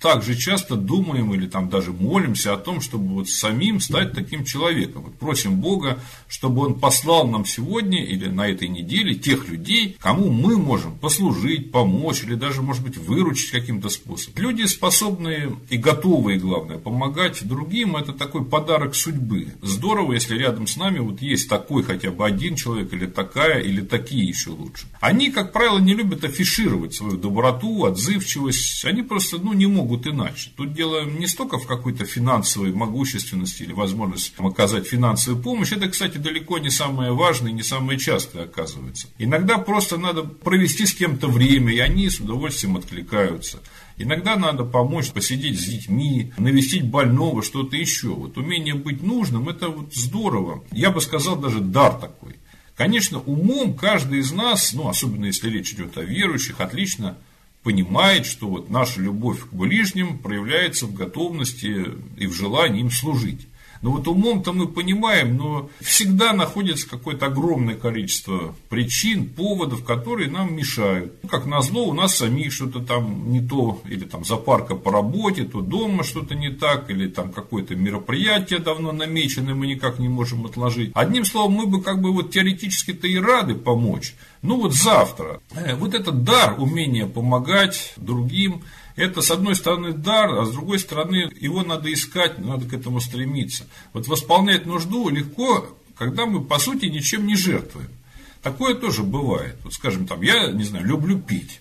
также 0.05 0.37
часто 0.37 0.77
думаем 0.77 1.33
или 1.33 1.47
там 1.47 1.71
даже 1.71 1.90
молимся 1.90 2.53
о 2.53 2.59
том, 2.59 2.83
чтобы 2.83 3.14
вот 3.14 3.31
самим 3.31 3.81
стать 3.81 4.12
таким 4.12 4.45
человеком. 4.45 5.05
Вот 5.05 5.14
просим 5.14 5.62
Бога, 5.62 5.99
чтобы 6.29 6.61
Он 6.61 6.79
послал 6.79 7.27
нам 7.27 7.47
сегодня 7.47 8.05
или 8.05 8.27
на 8.29 8.47
этой 8.47 8.69
неделе 8.69 9.14
тех 9.14 9.49
людей, 9.49 9.97
кому 9.99 10.29
мы 10.29 10.59
можем 10.59 10.99
послужить, 10.99 11.73
помочь 11.73 12.23
или 12.23 12.35
даже, 12.35 12.61
может 12.61 12.83
быть, 12.83 12.99
выручить 12.99 13.51
каким-то 13.51 13.88
способом. 13.88 14.43
Люди, 14.43 14.64
способные 14.64 15.57
и 15.71 15.79
готовые, 15.79 16.38
главное, 16.38 16.77
помогать 16.77 17.43
другим, 17.43 17.97
это 17.97 18.12
такой 18.12 18.45
подарок 18.45 18.95
судьбы. 18.95 19.55
Здорово, 19.62 20.12
если 20.12 20.37
рядом 20.37 20.67
с 20.67 20.77
нами 20.77 20.99
вот 20.99 21.23
есть 21.23 21.49
такой 21.49 21.83
хотя 21.83 22.11
бы 22.11 22.27
один 22.27 22.57
человек 22.57 22.93
или 22.93 23.07
такая, 23.07 23.61
или 23.61 23.81
такие 23.81 24.27
еще 24.27 24.51
лучше. 24.51 24.85
Они, 25.01 25.31
как 25.31 25.55
правило, 25.55 25.79
не 25.79 25.95
любят 25.95 26.25
афишировать 26.25 26.93
свою 26.93 27.17
доброту, 27.17 27.87
отзывчивость. 27.87 28.85
Они 28.85 29.01
просто 29.01 29.38
ну, 29.38 29.55
не 29.55 29.67
могут 29.67 29.93
могут 29.94 30.07
иначе. 30.07 30.50
Тут 30.57 30.74
дело 30.74 31.04
не 31.04 31.26
столько 31.26 31.59
в 31.59 31.66
какой-то 31.66 32.04
финансовой 32.04 32.72
могущественности 32.72 33.62
или 33.62 33.72
возможности 33.72 34.35
оказать 34.38 34.87
финансовую 34.87 35.42
помощь. 35.42 35.72
Это, 35.72 35.88
кстати, 35.88 36.18
далеко 36.18 36.59
не 36.59 36.70
самое 36.70 37.12
важное 37.12 37.50
и 37.50 37.54
не 37.54 37.62
самое 37.62 37.98
частое 37.98 38.44
оказывается. 38.44 39.09
Иногда 39.18 39.59
просто 39.59 39.96
надо 39.96 40.22
провести 40.22 40.87
с 40.87 40.94
кем-то 40.94 41.28
время, 41.28 41.72
и 41.72 41.78
они 41.78 42.09
с 42.09 42.20
удовольствием 42.20 42.76
откликаются. 42.76 43.61
Иногда 43.96 44.37
надо 44.37 44.64
помочь 44.64 45.12
посидеть 45.12 45.61
с 45.61 45.64
детьми, 45.64 46.33
навестить 46.37 46.90
больного, 46.90 47.42
что-то 47.42 47.76
еще. 47.76 48.09
Вот 48.09 48.37
умение 48.37 48.74
быть 48.74 49.02
нужным, 49.02 49.48
это 49.48 49.68
вот 49.68 49.94
здорово. 49.94 50.64
Я 50.72 50.90
бы 50.90 51.00
сказал, 51.00 51.37
даже 51.37 51.61
дар 51.61 51.94
такой. 51.94 52.37
Конечно, 52.76 53.20
умом 53.20 53.74
каждый 53.74 54.18
из 54.18 54.33
нас, 54.33 54.72
ну, 54.72 54.88
особенно 54.88 55.26
если 55.26 55.48
речь 55.48 55.72
идет 55.72 55.96
о 55.96 56.02
верующих, 56.02 56.61
отлично 56.61 57.16
понимает, 57.64 58.27
что 58.27 58.46
вот 58.46 58.70
наша 58.70 59.00
любовь 59.00 59.40
к 59.40 59.53
ближним 59.53 60.18
проявляется 60.18 60.87
в 60.87 60.94
готовности 60.94 61.87
и 62.16 62.27
в 62.27 62.33
желании 62.33 62.83
им 62.83 62.90
служить. 62.90 63.48
Но 63.85 63.90
вот 63.90 64.09
умом-то 64.09 64.55
мы 64.55 64.66
понимаем, 64.66 65.37
но 65.37 65.68
всегда 65.83 66.33
находится 66.33 66.88
какое-то 66.88 67.27
огромное 67.27 67.74
количество 67.74 68.55
причин, 68.70 69.29
поводов, 69.29 69.85
которые 69.85 70.31
нам 70.31 70.57
мешают. 70.57 71.12
Ну, 71.22 71.29
как 71.29 71.44
назло, 71.44 71.88
у 71.88 71.92
нас 71.92 72.16
самих 72.16 72.50
что-то 72.50 72.81
там 72.81 73.31
не 73.31 73.42
то, 73.42 73.83
или 73.87 74.05
там 74.05 74.24
запарка 74.24 74.74
по 74.74 74.90
работе, 74.90 75.44
то 75.44 75.61
дома 75.61 76.03
что-то 76.03 76.35
не 76.35 76.48
так, 76.48 76.88
или 76.88 77.09
там 77.09 77.31
какое-то 77.31 77.77
мероприятие 77.77 78.61
давно 78.61 78.90
намечено, 78.90 79.55
мы 79.55 79.66
никак 79.66 79.98
не 79.98 80.09
можем 80.09 80.46
отложить. 80.46 80.92
Одним 80.94 81.27
словом, 81.27 81.53
мы 81.53 81.66
бы 81.66 81.83
как 81.83 82.00
бы 82.00 82.11
вот 82.11 82.31
теоретически-то 82.31 83.07
и 83.07 83.18
рады 83.18 83.55
помочь. 83.55 84.14
Ну 84.44 84.61
вот 84.61 84.74
завтра. 84.74 85.40
Э, 85.54 85.74
вот 85.74 85.94
этот 85.94 86.22
дар, 86.22 86.61
умение 86.61 87.07
помогать 87.07 87.94
другим, 87.96 88.62
это, 88.94 89.22
с 89.22 89.30
одной 89.30 89.54
стороны, 89.54 89.92
дар, 89.92 90.38
а 90.38 90.44
с 90.44 90.52
другой 90.52 90.78
стороны, 90.78 91.33
его 91.40 91.62
надо 91.62 91.90
искать, 91.90 92.38
надо 92.38 92.66
к 92.66 92.74
этому 92.74 93.00
стремиться. 93.00 93.64
Вот 93.94 94.07
восполнять 94.07 94.66
нужду 94.66 95.09
легко, 95.09 95.66
когда 95.96 96.26
мы, 96.26 96.44
по 96.44 96.59
сути, 96.59 96.87
ничем 96.87 97.26
не 97.26 97.37
жертвуем. 97.37 97.88
Такое 98.42 98.74
тоже 98.74 99.02
бывает. 99.02 99.57
Вот, 99.64 99.72
скажем, 99.72 100.07
там, 100.07 100.20
я, 100.20 100.52
не 100.52 100.64
знаю, 100.64 100.85
люблю 100.85 101.18
пить. 101.18 101.61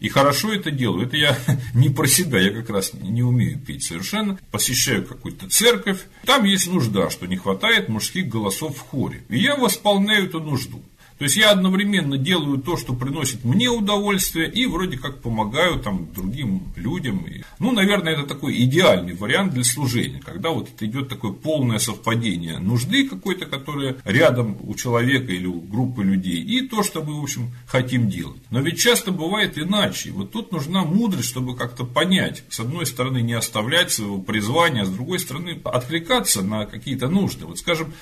И 0.00 0.08
хорошо 0.08 0.52
это 0.52 0.72
делаю. 0.72 1.06
Это 1.06 1.16
я 1.16 1.38
не 1.74 1.88
про 1.88 2.08
себя, 2.08 2.40
я 2.40 2.50
как 2.50 2.68
раз 2.68 2.94
не 2.94 3.22
умею 3.22 3.60
петь 3.60 3.84
совершенно. 3.84 4.40
Посещаю 4.50 5.06
какую-то 5.06 5.48
церковь. 5.48 6.00
Там 6.24 6.42
есть 6.42 6.66
нужда, 6.66 7.10
что 7.10 7.26
не 7.26 7.36
хватает 7.36 7.88
мужских 7.88 8.28
голосов 8.28 8.76
в 8.76 8.80
хоре. 8.80 9.22
И 9.28 9.38
я 9.38 9.54
восполняю 9.54 10.26
эту 10.26 10.40
нужду. 10.40 10.82
То 11.18 11.24
есть 11.24 11.36
я 11.36 11.52
одновременно 11.52 12.18
делаю 12.18 12.58
то, 12.58 12.76
что 12.76 12.92
приносит 12.92 13.44
мне 13.44 13.68
удовольствие, 13.68 14.50
и 14.50 14.66
вроде 14.66 14.98
как 14.98 15.20
помогаю 15.20 15.78
там 15.78 16.12
другим 16.12 16.72
людям. 16.76 17.26
Ну, 17.58 17.72
наверное, 17.72 18.14
это 18.14 18.26
такой 18.26 18.56
идеальный 18.64 19.14
вариант 19.14 19.54
для 19.54 19.64
служения, 19.64 20.20
когда 20.24 20.50
вот 20.50 20.68
это 20.68 20.86
идет 20.86 21.08
такое 21.08 21.32
полное 21.32 21.78
совпадение 21.78 22.58
нужды 22.58 23.08
какой-то, 23.08 23.46
которая 23.46 23.96
рядом 24.04 24.58
у 24.62 24.74
человека 24.74 25.32
или 25.32 25.46
у 25.46 25.60
группы 25.60 26.02
людей, 26.02 26.42
и 26.42 26.66
то, 26.66 26.82
что 26.82 27.02
мы, 27.02 27.20
в 27.20 27.22
общем, 27.22 27.52
хотим 27.66 28.08
делать. 28.08 28.42
Но 28.50 28.60
ведь 28.60 28.78
часто 28.78 29.12
бывает 29.12 29.56
иначе. 29.56 30.10
Вот 30.10 30.32
тут 30.32 30.52
нужна 30.52 30.84
мудрость, 30.84 31.28
чтобы 31.28 31.56
как-то 31.56 31.84
понять, 31.84 32.42
с 32.48 32.60
одной 32.60 32.86
стороны, 32.86 33.22
не 33.22 33.34
оставлять 33.34 33.92
своего 33.92 34.18
призвания, 34.18 34.82
а 34.82 34.86
с 34.86 34.90
другой 34.90 35.20
стороны, 35.20 35.60
откликаться 35.64 36.42
на 36.42 36.66
какие-то 36.66 37.08
нужды. 37.08 37.46
Вот, 37.46 37.58
скажем, 37.58 37.92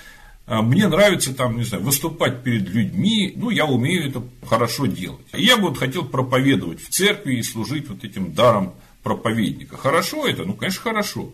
мне 0.46 0.88
нравится 0.88 1.34
там, 1.34 1.56
не 1.56 1.64
знаю, 1.64 1.84
выступать 1.84 2.42
перед 2.42 2.68
людьми, 2.68 3.32
ну, 3.36 3.50
я 3.50 3.64
умею 3.64 4.08
это 4.08 4.22
хорошо 4.44 4.86
делать. 4.86 5.26
Я 5.32 5.56
бы 5.56 5.68
вот 5.68 5.78
хотел 5.78 6.04
проповедовать 6.04 6.82
в 6.82 6.88
церкви 6.88 7.36
и 7.36 7.42
служить 7.42 7.88
вот 7.88 8.04
этим 8.04 8.32
даром 8.32 8.74
проповедника. 9.02 9.76
Хорошо 9.76 10.26
это? 10.26 10.44
Ну, 10.44 10.54
конечно, 10.54 10.82
хорошо. 10.82 11.32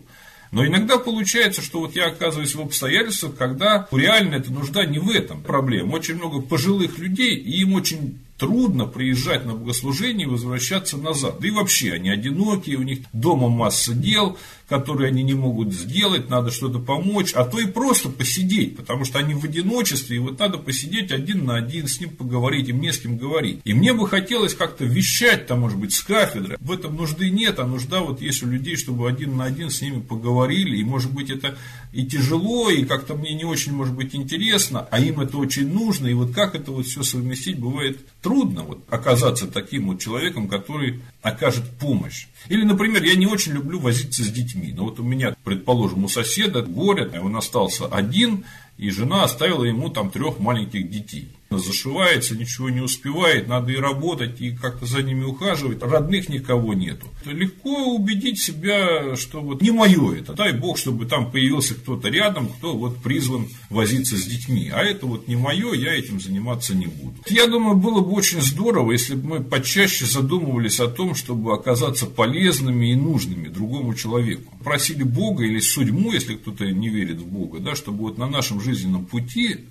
Но 0.51 0.65
иногда 0.65 0.97
получается, 0.97 1.61
что 1.61 1.79
вот 1.79 1.95
я 1.95 2.07
оказываюсь 2.07 2.55
в 2.55 2.61
обстоятельствах, 2.61 3.35
когда 3.35 3.87
реально 3.91 4.35
эта 4.35 4.51
нужда 4.51 4.85
не 4.85 4.99
в 4.99 5.09
этом 5.09 5.43
проблема. 5.43 5.95
Очень 5.95 6.15
много 6.15 6.41
пожилых 6.41 6.97
людей, 6.97 7.35
и 7.35 7.61
им 7.61 7.73
очень 7.73 8.19
трудно 8.39 8.85
приезжать 8.85 9.45
на 9.45 9.53
богослужение 9.53 10.25
и 10.25 10.29
возвращаться 10.29 10.97
назад. 10.97 11.39
Да 11.39 11.47
и 11.47 11.51
вообще, 11.51 11.93
они 11.93 12.09
одинокие, 12.09 12.77
у 12.77 12.83
них 12.83 12.99
дома 13.11 13.49
масса 13.49 13.93
дел, 13.93 14.37
которые 14.69 15.09
они 15.09 15.23
не 15.23 15.33
могут 15.33 15.73
сделать, 15.73 16.29
надо 16.29 16.51
что-то 16.51 16.79
помочь, 16.79 17.33
а 17.33 17.43
то 17.43 17.59
и 17.59 17.65
просто 17.65 18.09
посидеть, 18.09 18.77
потому 18.77 19.03
что 19.03 19.19
они 19.19 19.33
в 19.33 19.43
одиночестве, 19.43 20.17
и 20.17 20.19
вот 20.19 20.39
надо 20.39 20.57
посидеть 20.57 21.11
один 21.11 21.45
на 21.45 21.57
один, 21.57 21.87
с 21.87 21.99
ним 21.99 22.11
поговорить, 22.11 22.69
им 22.69 22.79
не 22.79 22.93
с 22.93 22.99
кем 22.99 23.17
говорить. 23.17 23.59
И 23.65 23.73
мне 23.73 23.93
бы 23.93 24.07
хотелось 24.07 24.53
как-то 24.53 24.85
вещать 24.85 25.47
там, 25.47 25.61
может 25.61 25.77
быть, 25.77 25.93
с 25.93 26.01
кафедры. 26.01 26.57
В 26.61 26.71
этом 26.71 26.95
нужды 26.95 27.29
нет, 27.31 27.59
а 27.59 27.65
нужда 27.65 28.01
вот 28.01 28.21
есть 28.21 28.43
у 28.43 28.47
людей, 28.47 28.77
чтобы 28.77 29.09
один 29.09 29.35
на 29.37 29.45
один 29.45 29.69
с 29.69 29.81
ними 29.81 29.99
поговорили, 29.99 30.77
и 30.77 30.83
может 30.83 31.11
быть 31.11 31.29
это 31.29 31.57
и 31.91 32.05
тяжело, 32.05 32.69
и 32.69 32.85
как-то 32.85 33.15
мне 33.15 33.33
не 33.33 33.45
очень, 33.45 33.73
может 33.73 33.95
быть, 33.95 34.13
интересно, 34.13 34.87
а 34.91 34.99
им 34.99 35.19
это 35.21 35.37
очень 35.37 35.71
нужно, 35.71 36.07
и 36.07 36.13
вот 36.13 36.31
как 36.33 36.55
это 36.55 36.71
вот 36.71 36.85
все 36.85 37.01
совместить 37.03 37.59
бывает 37.59 37.99
трудно, 38.21 38.63
вот 38.63 38.83
оказаться 38.89 39.47
таким 39.47 39.87
вот 39.87 39.99
человеком, 39.99 40.47
который 40.47 41.01
окажет 41.21 41.63
помощь. 41.79 42.27
Или, 42.47 42.63
например, 42.63 43.03
я 43.03 43.15
не 43.15 43.25
очень 43.25 43.53
люблю 43.53 43.79
возиться 43.79 44.23
с 44.23 44.27
детьми, 44.27 44.73
но 44.75 44.85
вот 44.85 44.99
у 44.99 45.03
меня, 45.03 45.35
предположим, 45.43 46.05
у 46.05 46.09
соседа 46.09 46.61
горе, 46.61 47.09
он 47.19 47.35
остался 47.35 47.87
один, 47.87 48.45
и 48.77 48.89
жена 48.91 49.23
оставила 49.23 49.63
ему 49.63 49.89
там 49.89 50.09
трех 50.11 50.39
маленьких 50.39 50.89
детей 50.89 51.29
зашивается, 51.57 52.35
ничего 52.35 52.69
не 52.69 52.81
успевает, 52.81 53.47
надо 53.47 53.71
и 53.71 53.77
работать, 53.77 54.39
и 54.39 54.51
как-то 54.51 54.85
за 54.85 55.01
ними 55.01 55.23
ухаживать, 55.23 55.81
родных 55.81 56.29
никого 56.29 56.73
нету. 56.73 57.07
Легко 57.25 57.95
убедить 57.95 58.39
себя, 58.39 59.15
что 59.15 59.41
вот 59.41 59.61
не 59.61 59.71
мое 59.71 60.17
это, 60.17 60.33
дай 60.33 60.53
бог, 60.53 60.77
чтобы 60.77 61.05
там 61.05 61.31
появился 61.31 61.73
кто-то 61.73 62.09
рядом, 62.09 62.49
кто 62.49 62.77
вот 62.77 63.01
призван 63.01 63.47
возиться 63.69 64.15
с 64.15 64.25
детьми, 64.25 64.69
а 64.71 64.83
это 64.83 65.07
вот 65.07 65.27
не 65.27 65.35
мое, 65.35 65.73
я 65.73 65.95
этим 65.95 66.19
заниматься 66.19 66.75
не 66.75 66.85
буду. 66.85 67.15
Я 67.27 67.47
думаю, 67.47 67.75
было 67.75 68.01
бы 68.01 68.11
очень 68.11 68.41
здорово, 68.41 68.91
если 68.91 69.15
бы 69.15 69.27
мы 69.27 69.43
почаще 69.43 70.05
задумывались 70.05 70.79
о 70.79 70.87
том, 70.87 71.15
чтобы 71.15 71.53
оказаться 71.53 72.05
полезными 72.05 72.91
и 72.91 72.95
нужными 72.95 73.47
другому 73.47 73.95
человеку. 73.95 74.53
Просили 74.63 75.03
Бога 75.03 75.43
или 75.43 75.59
судьбу, 75.59 76.11
если 76.11 76.35
кто-то 76.35 76.65
не 76.65 76.89
верит 76.89 77.17
в 77.17 77.25
Бога, 77.25 77.59
да, 77.59 77.75
чтобы 77.75 77.99
вот 77.99 78.17
на 78.17 78.27
нашем 78.27 78.61
жизненном 78.61 79.05
пути 79.05 79.65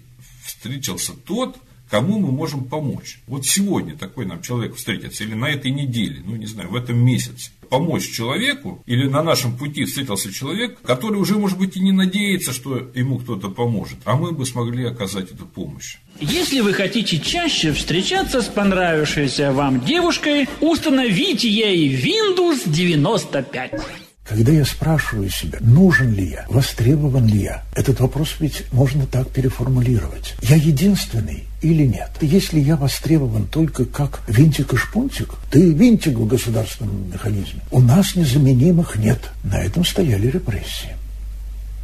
встретился 0.45 1.13
тот, 1.13 1.59
кому 1.91 2.19
мы 2.19 2.31
можем 2.31 2.65
помочь. 2.65 3.21
Вот 3.27 3.47
сегодня 3.47 3.97
такой 3.97 4.27
нам 4.27 4.43
человек 4.43 4.77
встретится, 4.77 5.25
или 5.25 5.35
на 5.35 5.47
этой 5.47 5.71
неделе, 5.71 6.23
ну 6.25 6.37
не 6.37 6.47
знаю, 6.47 6.71
в 6.71 6.77
этом 6.77 6.99
месяце. 6.99 7.51
Помочь 7.69 8.11
человеку, 8.11 8.83
или 8.87 9.07
на 9.07 9.23
нашем 9.23 9.57
пути 9.57 9.85
встретился 9.85 10.33
человек, 10.33 10.81
который 10.83 11.21
уже, 11.21 11.37
может 11.37 11.59
быть, 11.59 11.77
и 11.77 11.81
не 11.81 11.93
надеется, 11.93 12.53
что 12.53 12.91
ему 12.95 13.19
кто-то 13.19 13.51
поможет, 13.51 13.99
а 14.05 14.17
мы 14.17 14.33
бы 14.33 14.47
смогли 14.47 14.87
оказать 14.87 15.31
эту 15.31 15.45
помощь. 15.45 15.99
Если 16.21 16.61
вы 16.61 16.73
хотите 16.73 17.19
чаще 17.19 17.73
встречаться 17.73 18.43
с 18.43 18.47
понравившейся 18.47 19.53
вам 19.53 19.85
девушкой, 19.85 20.49
установите 20.61 21.49
ей 21.49 21.95
Windows 21.95 22.63
95. 22.67 24.08
Когда 24.29 24.53
я 24.53 24.67
спрашиваю 24.67 25.31
себя, 25.31 25.59
нужен 25.63 26.13
ли 26.13 26.33
я, 26.33 26.45
востребован 26.51 27.27
ли 27.27 27.45
я, 27.45 27.65
этот 27.75 28.01
вопрос 28.01 28.37
ведь 28.41 28.71
можно 28.73 29.07
так 29.07 29.31
переформулировать. 29.31 30.35
Я 30.43 30.57
единственный 30.57 31.45
или 31.63 31.87
нет? 31.87 32.11
Если 32.21 32.61
я 32.61 32.77
востребован 32.77 33.47
только 33.47 33.87
как 33.87 34.21
винтик 34.29 34.75
и 34.75 34.77
шпунтик, 34.77 35.31
ты 35.51 35.73
винтик 35.73 36.19
в 36.19 36.27
государственном 36.27 37.11
механизме. 37.11 37.63
У 37.71 37.81
нас 37.81 38.17
незаменимых 38.17 38.97
нет. 38.97 39.31
На 39.45 39.63
этом 39.63 39.83
стояли 39.83 40.27
репрессии. 40.27 40.95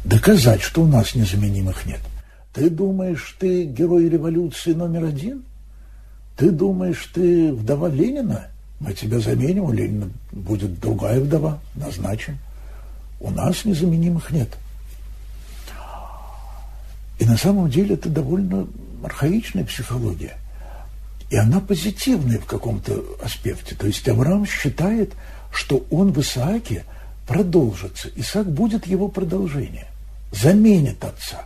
Доказать, 0.03 0.61
что 0.61 0.83
у 0.83 0.87
нас 0.87 1.15
незаменимых 1.15 1.87
нет. 1.87 1.99
Ты 2.53 2.69
думаешь, 2.69 3.35
ты 3.39 3.63
герой 3.65 4.07
революции 4.07 4.73
номер 4.73 5.05
один? 5.05 5.43
Ты 6.37 6.51
думаешь, 6.51 7.09
ты 7.11 7.51
вдова 7.51 7.89
Ленина? 7.89 8.49
Мы 8.85 8.93
тебя 8.93 9.19
заменим, 9.19 9.63
у 9.63 9.71
Ленина 9.71 10.11
будет 10.31 10.79
другая 10.79 11.19
вдова, 11.19 11.59
назначим. 11.73 12.37
У 13.19 13.31
нас 13.31 13.65
незаменимых 13.65 14.29
нет. 14.29 14.49
И 17.17 17.25
на 17.25 17.35
самом 17.35 17.67
деле 17.67 17.95
это 17.95 18.09
довольно 18.09 18.67
архаичная 19.03 19.65
психология. 19.65 20.37
И 21.31 21.35
она 21.35 21.61
позитивная 21.61 22.37
в 22.37 22.45
каком-то 22.45 23.03
аспекте. 23.23 23.73
То 23.73 23.87
есть 23.87 24.07
Авраам 24.07 24.45
считает, 24.45 25.13
что 25.51 25.83
он 25.89 26.11
в 26.11 26.21
Исааке 26.21 26.85
продолжится. 27.27 28.09
Исаак 28.15 28.51
будет 28.51 28.85
его 28.85 29.07
продолжение. 29.07 29.87
Заменит 30.31 31.03
отца. 31.03 31.45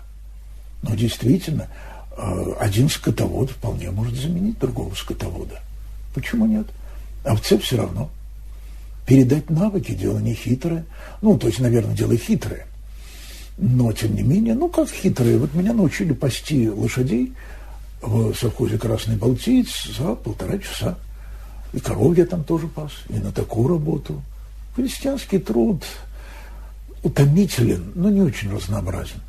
Но 0.82 0.93
действительно, 0.93 1.67
э, 2.17 2.54
один 2.60 2.89
скотовод 2.89 3.52
вполне 3.52 3.91
может 3.91 4.15
заменить 4.15 4.60
другого 4.60 4.93
скотовода. 4.93 5.62
Почему 6.13 6.45
нет? 6.45 6.67
Овце 7.23 7.58
все 7.58 7.77
равно. 7.77 8.10
Передать 9.05 9.49
навыки– 9.49 9.91
дело 9.99 10.19
не 10.19 10.34
хитрое. 10.34 10.86
Ну, 11.21 11.38
то 11.38 11.47
есть, 11.47 11.60
наверное, 11.60 11.95
дело 11.95 12.15
хитрое. 12.15 12.67
Но, 13.58 13.91
тем 13.91 14.15
не 14.15 14.21
менее, 14.21 14.53
ну, 14.53 14.69
как 14.69 14.89
хитрое. 14.89 15.38
Вот 15.38 15.53
меня 15.53 15.73
научили 15.73 16.13
пасти 16.13 16.69
лошадей 16.69 17.34
в 18.01 18.34
совхозе 18.36 18.77
«Красный 18.77 19.17
Балтиец» 19.17 19.88
за 19.97 20.15
полтора 20.15 20.60
часа. 20.60 20.97
И 21.73 21.79
коров 21.79 22.17
я 22.17 22.25
там 22.25 22.43
тоже 22.43 22.67
пас, 22.67 22.91
и 23.10 23.13
на 23.13 23.32
такую 23.32 23.67
работу. 23.67 24.21
Крестьянский 24.75 25.39
труд 25.39 25.84
утомителен, 27.03 27.91
но 27.95 28.10
не 28.10 28.21
очень 28.21 28.51
разнообразен. 28.51 29.21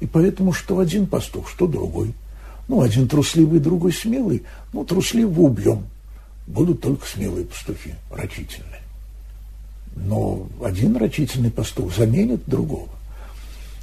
И 0.00 0.06
поэтому 0.06 0.52
что 0.52 0.78
один 0.78 1.06
пастух, 1.06 1.48
что 1.48 1.66
другой. 1.66 2.14
Ну, 2.68 2.82
один 2.82 3.08
трусливый, 3.08 3.58
другой 3.58 3.92
смелый. 3.92 4.44
Ну, 4.72 4.84
трусливого 4.84 5.46
убьем 5.46 5.86
будут 6.46 6.80
только 6.80 7.06
смелые 7.06 7.46
пастухи, 7.46 7.94
рачительные. 8.10 8.82
Но 9.96 10.48
один 10.62 10.96
рачительный 10.96 11.50
пастух 11.50 11.94
заменит 11.94 12.42
другого. 12.46 12.88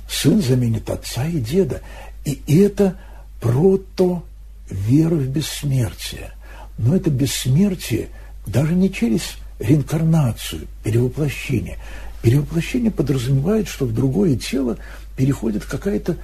Сын 0.09 0.41
заменит 0.41 0.89
отца 0.89 1.25
и 1.25 1.39
деда. 1.39 1.81
И 2.25 2.41
это 2.47 2.97
прото 3.39 4.23
вера 4.69 5.15
в 5.15 5.27
бессмертие. 5.27 6.31
Но 6.77 6.95
это 6.95 7.09
бессмертие 7.09 8.09
даже 8.45 8.73
не 8.73 8.91
через 8.91 9.21
реинкарнацию, 9.59 10.67
перевоплощение. 10.83 11.77
Перевоплощение 12.21 12.91
подразумевает, 12.91 13.67
что 13.67 13.85
в 13.85 13.93
другое 13.93 14.35
тело 14.35 14.77
переходит 15.15 15.65
какая-то 15.65 16.17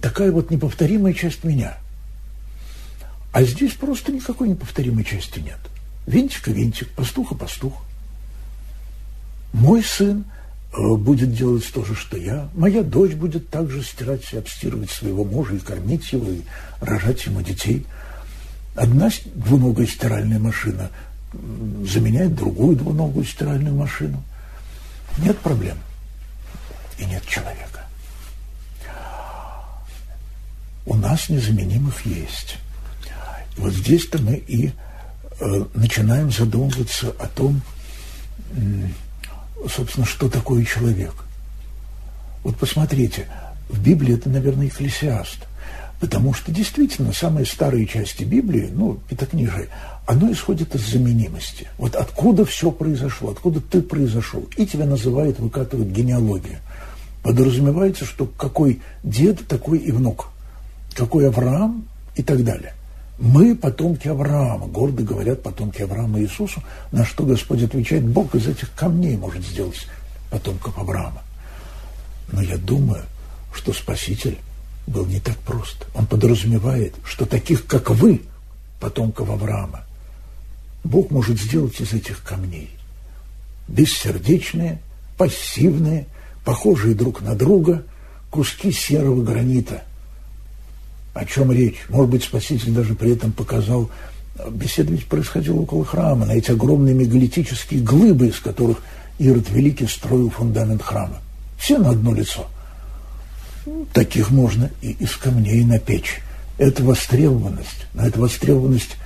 такая 0.00 0.30
вот 0.30 0.50
неповторимая 0.50 1.12
часть 1.12 1.44
меня– 1.44 1.76
а 3.32 3.42
здесь 3.42 3.74
просто 3.74 4.12
никакой 4.12 4.48
неповторимой 4.48 5.04
части 5.04 5.38
нет. 5.40 5.58
Винтик 6.06 6.48
и 6.48 6.52
винтик, 6.52 6.88
пастух 6.90 7.32
и 7.32 7.34
пастух. 7.34 7.74
Мой 9.52 9.82
сын 9.82 10.24
э, 10.72 10.94
будет 10.94 11.34
делать 11.34 11.70
то 11.72 11.84
же, 11.84 11.94
что 11.94 12.16
я. 12.16 12.48
Моя 12.54 12.82
дочь 12.82 13.12
будет 13.12 13.50
также 13.50 13.82
стирать 13.82 14.32
и 14.32 14.38
обстирывать 14.38 14.90
своего 14.90 15.24
мужа 15.24 15.54
и 15.54 15.58
кормить 15.58 16.12
его, 16.12 16.30
и 16.30 16.40
рожать 16.80 17.26
ему 17.26 17.42
детей. 17.42 17.86
Одна 18.74 19.10
двуногая 19.34 19.86
стиральная 19.86 20.38
машина 20.38 20.90
заменяет 21.84 22.34
другую 22.34 22.76
двуногую 22.76 23.24
стиральную 23.24 23.74
машину. 23.74 24.22
Нет 25.18 25.36
проблем. 25.38 25.76
И 26.98 27.04
нет 27.04 27.24
человека. 27.26 27.86
У 30.86 30.94
нас 30.94 31.28
незаменимых 31.28 32.06
есть. 32.06 32.56
Вот 33.58 33.72
здесь-то 33.72 34.20
мы 34.22 34.36
и 34.36 34.72
э, 35.40 35.64
начинаем 35.74 36.30
задумываться 36.30 37.14
о 37.18 37.26
том, 37.26 37.60
собственно, 39.68 40.06
что 40.06 40.28
такое 40.28 40.64
человек. 40.64 41.12
Вот 42.44 42.56
посмотрите, 42.56 43.26
в 43.68 43.80
Библии 43.80 44.14
это, 44.14 44.28
наверное, 44.28 44.68
Экклесиаст. 44.68 45.38
Потому 46.00 46.32
что 46.32 46.52
действительно 46.52 47.12
самые 47.12 47.44
старые 47.44 47.84
части 47.84 48.22
Библии, 48.22 48.70
ну, 48.72 49.00
пятокнижие, 49.08 49.68
оно 50.06 50.30
исходит 50.30 50.74
из 50.76 50.88
заменимости. 50.88 51.66
Вот 51.76 51.96
откуда 51.96 52.44
все 52.44 52.70
произошло, 52.70 53.30
откуда 53.30 53.60
ты 53.60 53.82
произошел. 53.82 54.48
И 54.56 54.64
тебя 54.64 54.86
называют, 54.86 55.40
выкатывают 55.40 55.90
генеалогию. 55.90 56.58
Подразумевается, 57.24 58.04
что 58.04 58.26
какой 58.26 58.80
дед, 59.02 59.48
такой 59.48 59.78
и 59.78 59.90
внук. 59.90 60.28
Какой 60.94 61.28
Авраам 61.28 61.88
и 62.14 62.22
так 62.22 62.44
далее. 62.44 62.74
Мы 63.18 63.56
потомки 63.56 64.06
Авраама, 64.06 64.66
гордо 64.66 65.02
говорят 65.02 65.42
потомки 65.42 65.82
Авраама 65.82 66.20
Иисусу, 66.20 66.62
на 66.92 67.04
что 67.04 67.24
Господь 67.24 67.62
отвечает, 67.62 68.06
Бог 68.06 68.34
из 68.36 68.46
этих 68.46 68.72
камней 68.74 69.16
может 69.16 69.44
сделать 69.44 69.88
потомков 70.30 70.78
Авраама. 70.78 71.22
Но 72.30 72.42
я 72.42 72.56
думаю, 72.56 73.04
что 73.52 73.72
Спаситель 73.72 74.38
был 74.86 75.04
не 75.06 75.18
так 75.18 75.36
прост. 75.38 75.86
Он 75.94 76.06
подразумевает, 76.06 76.94
что 77.04 77.26
таких, 77.26 77.66
как 77.66 77.90
вы, 77.90 78.22
потомков 78.78 79.28
Авраама, 79.28 79.82
Бог 80.84 81.10
может 81.10 81.40
сделать 81.40 81.80
из 81.80 81.92
этих 81.92 82.22
камней. 82.22 82.70
Бессердечные, 83.66 84.80
пассивные, 85.16 86.06
похожие 86.44 86.94
друг 86.94 87.20
на 87.20 87.34
друга 87.34 87.82
куски 88.30 88.70
серого 88.70 89.22
гранита. 89.22 89.82
О 91.18 91.24
чем 91.24 91.50
речь? 91.50 91.78
Может 91.88 92.10
быть, 92.10 92.22
Спаситель 92.22 92.70
даже 92.70 92.94
при 92.94 93.10
этом 93.10 93.32
показал, 93.32 93.90
беседа 94.52 94.92
ведь 94.92 95.06
происходила 95.06 95.58
около 95.62 95.84
храма, 95.84 96.26
на 96.26 96.32
эти 96.32 96.52
огромные 96.52 96.94
мегалитические 96.94 97.82
глыбы, 97.82 98.28
из 98.28 98.38
которых 98.38 98.78
Ирод 99.18 99.50
Великий 99.50 99.88
строил 99.88 100.30
фундамент 100.30 100.80
храма. 100.80 101.18
Все 101.58 101.76
на 101.78 101.90
одно 101.90 102.14
лицо. 102.14 102.46
Таких 103.92 104.30
можно 104.30 104.70
и 104.80 104.92
из 104.92 105.16
камней 105.16 105.64
напечь. 105.64 106.20
Это 106.56 106.84
востребованность, 106.84 107.86
но 107.94 108.06
это 108.06 108.20
востребованность 108.20 108.96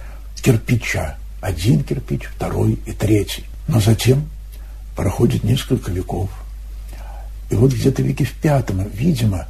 кирпича. 0.42 1.16
Один 1.40 1.82
кирпич, 1.82 2.24
второй 2.24 2.78
и 2.84 2.92
третий. 2.92 3.44
Но 3.68 3.80
затем 3.80 4.28
проходит 4.94 5.44
несколько 5.44 5.90
веков. 5.90 6.28
И 7.48 7.54
вот 7.54 7.72
где-то 7.72 8.02
веке 8.02 8.24
в 8.24 8.32
пятом, 8.32 8.86
видимо, 8.92 9.46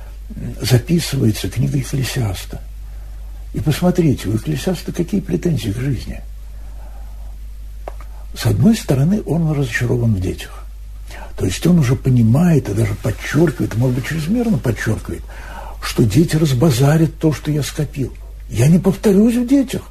записывается 0.60 1.48
книга 1.48 1.78
Экклесиаста. 1.78 2.60
И 3.54 3.60
посмотрите, 3.60 4.28
у 4.28 4.36
Экклесиаста 4.36 4.92
какие 4.92 5.20
претензии 5.20 5.70
к 5.70 5.78
жизни. 5.78 6.20
С 8.34 8.46
одной 8.46 8.76
стороны, 8.76 9.22
он 9.26 9.52
разочарован 9.52 10.14
в 10.14 10.20
детях. 10.20 10.64
То 11.36 11.46
есть 11.46 11.66
он 11.66 11.78
уже 11.78 11.96
понимает 11.96 12.68
и 12.68 12.74
даже 12.74 12.94
подчеркивает, 12.94 13.74
может 13.76 13.96
быть, 13.96 14.06
чрезмерно 14.06 14.58
подчеркивает, 14.58 15.22
что 15.82 16.04
дети 16.04 16.36
разбазарят 16.36 17.18
то, 17.18 17.32
что 17.32 17.50
я 17.50 17.62
скопил. 17.62 18.14
Я 18.48 18.68
не 18.68 18.78
повторюсь 18.78 19.36
в 19.36 19.46
детях. 19.46 19.82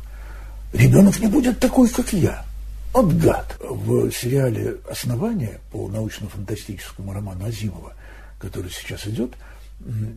Ребенок 0.74 1.20
не 1.20 1.28
будет 1.28 1.60
такой, 1.60 1.90
как 1.90 2.14
я. 2.14 2.46
Вот 2.94 3.14
гад. 3.14 3.58
В 3.60 4.12
сериале 4.12 4.76
«Основание» 4.90 5.60
по 5.72 5.88
научно-фантастическому 5.88 7.14
роману 7.14 7.46
Азимова, 7.46 7.94
который 8.40 8.72
сейчас 8.72 9.08
идет, 9.08 9.34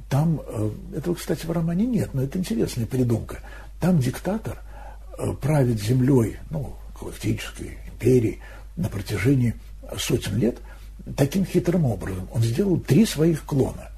там, 0.08 0.40
э, 0.46 0.70
этого, 0.96 1.14
кстати, 1.14 1.46
в 1.46 1.50
романе 1.50 1.86
нет, 1.86 2.10
но 2.12 2.22
это 2.22 2.38
интересная 2.38 2.86
придумка. 2.86 3.38
Там 3.80 3.98
диктатор 3.98 4.62
э, 5.18 5.32
правит 5.40 5.80
землей, 5.80 6.38
ну, 6.50 6.76
галактической 7.00 7.78
империей 7.90 8.40
на 8.76 8.88
протяжении 8.88 9.54
сотен 9.98 10.36
лет 10.38 10.58
таким 11.16 11.44
хитрым 11.44 11.86
образом. 11.86 12.28
Он 12.32 12.42
сделал 12.42 12.78
три 12.78 13.06
своих 13.06 13.44
клона, 13.44 13.90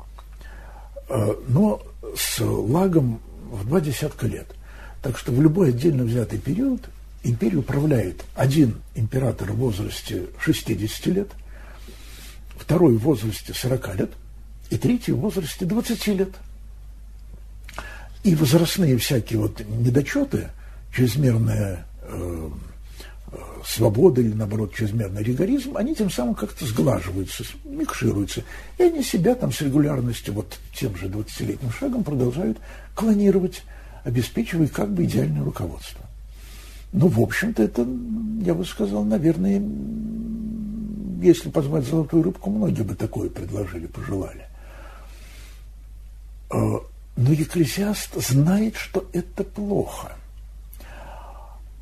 э, 1.09 1.35
но 1.49 1.83
с 2.17 2.41
лагом 2.41 3.21
в 3.51 3.67
два 3.67 3.81
десятка 3.81 4.27
лет. 4.27 4.47
Так 5.03 5.19
что 5.19 5.33
в 5.33 5.41
любой 5.41 5.71
отдельно 5.71 6.05
взятый 6.05 6.39
период 6.39 6.89
империю 7.23 7.61
управляет 7.61 8.25
один 8.35 8.81
император 8.95 9.53
в 9.53 9.57
возрасте 9.57 10.27
60 10.41 11.07
лет, 11.07 11.29
второй 12.57 12.97
в 12.97 13.03
возрасте 13.03 13.53
40 13.53 13.97
лет 13.97 14.11
и 14.71 14.77
третий 14.77 15.13
в 15.13 15.19
возрасте 15.19 15.65
20 15.65 16.07
лет. 16.09 16.31
И 18.25 18.35
возрастные 18.35 18.99
всякие 18.99 19.39
вот 19.39 19.61
недочеты, 19.61 20.49
чрезмерная 20.93 21.87
э, 22.03 22.51
э, 23.31 23.37
свобода 23.65 24.21
или, 24.21 24.33
наоборот, 24.33 24.75
чрезмерный 24.75 25.23
ригоризм, 25.23 25.77
они 25.77 25.95
тем 25.95 26.11
самым 26.11 26.35
как-то 26.35 26.67
сглаживаются, 26.67 27.45
микшируются. 27.65 28.43
И 28.79 28.83
они 28.83 29.03
себя 29.03 29.35
там 29.37 29.53
с 29.53 29.61
регулярностью, 29.61 30.35
вот 30.35 30.59
тем 30.75 30.97
же 30.97 31.07
20-летним 31.07 31.71
шагом 31.71 32.03
продолжают 32.03 32.59
клонировать, 32.95 33.63
обеспечивая 34.05 34.69
как 34.69 34.93
бы 34.93 35.05
идеальное 35.05 35.45
руководство. 35.45 36.05
Ну, 36.93 37.09
в 37.09 37.21
общем-то, 37.21 37.63
это, 37.63 37.87
я 38.43 38.55
бы 38.55 38.65
сказал, 38.65 39.05
наверное, 39.05 39.63
если 41.23 41.51
позвать 41.51 41.85
золотую 41.85 42.23
рыбку, 42.23 42.51
многие 42.51 42.83
бы 42.83 42.95
такое 42.95 43.29
предложили, 43.29 43.87
пожелали. 43.87 44.47
А, 46.51 46.81
но 47.17 47.33
Екклесиаст 47.33 48.15
знает, 48.15 48.77
что 48.77 49.09
это 49.13 49.45
плохо. 49.45 50.13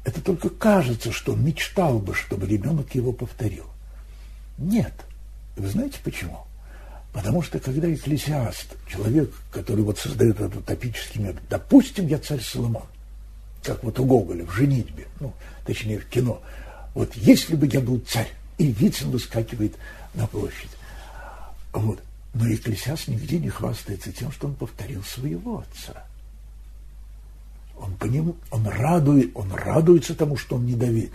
Это 0.05 0.20
только 0.20 0.50
кажется, 0.50 1.12
что 1.12 1.35
мечтал 1.35 1.98
бы, 1.98 2.14
чтобы 2.14 2.46
ребенок 2.46 2.94
его 2.94 3.12
повторил. 3.12 3.66
Нет. 4.59 4.92
Вы 5.57 5.68
знаете 5.68 5.98
почему? 6.05 6.46
Потому 7.12 7.42
что 7.42 7.59
когда 7.61 7.92
экклесиаст, 7.92 8.77
человек, 8.88 9.33
который 9.50 9.85
вот 9.85 9.98
создает 9.98 10.40
этот 10.40 10.57
утопический 10.57 11.20
метод, 11.20 11.42
допустим, 11.48 12.09
я 12.09 12.18
царь 12.18 12.40
Соломон, 12.40 12.83
как 13.62 13.83
вот 13.85 13.98
у 14.00 14.05
Гоголя 14.05 14.44
в 14.44 14.50
«Женитьбе», 14.50 15.07
ну, 15.20 15.33
точнее, 15.64 16.00
в 16.00 16.07
кино. 16.07 16.42
Вот 16.92 17.14
если 17.14 17.57
бы 17.57 17.66
я 17.66 17.81
был 17.81 18.00
царь, 18.00 18.31
и 18.59 18.66
Вицин 18.66 19.11
выскакивает 19.11 19.74
на 20.14 20.27
площадь. 20.27 20.70
Вот. 21.72 22.00
Но 22.35 22.53
Экклесиас 22.53 23.07
нигде 23.07 23.38
не 23.38 23.49
хвастается 23.49 24.12
тем, 24.12 24.33
что 24.33 24.49
он 24.49 24.55
повторил 24.55 25.05
своего 25.05 25.61
отца. 25.61 26.05
Он, 27.77 27.94
по 27.94 28.07
нему, 28.07 28.37
он, 28.51 28.66
радует, 28.66 29.31
он 29.35 29.53
радуется 29.53 30.14
тому, 30.14 30.37
что 30.37 30.57
он 30.57 30.66
не 30.66 30.75
Давид. 30.75 31.12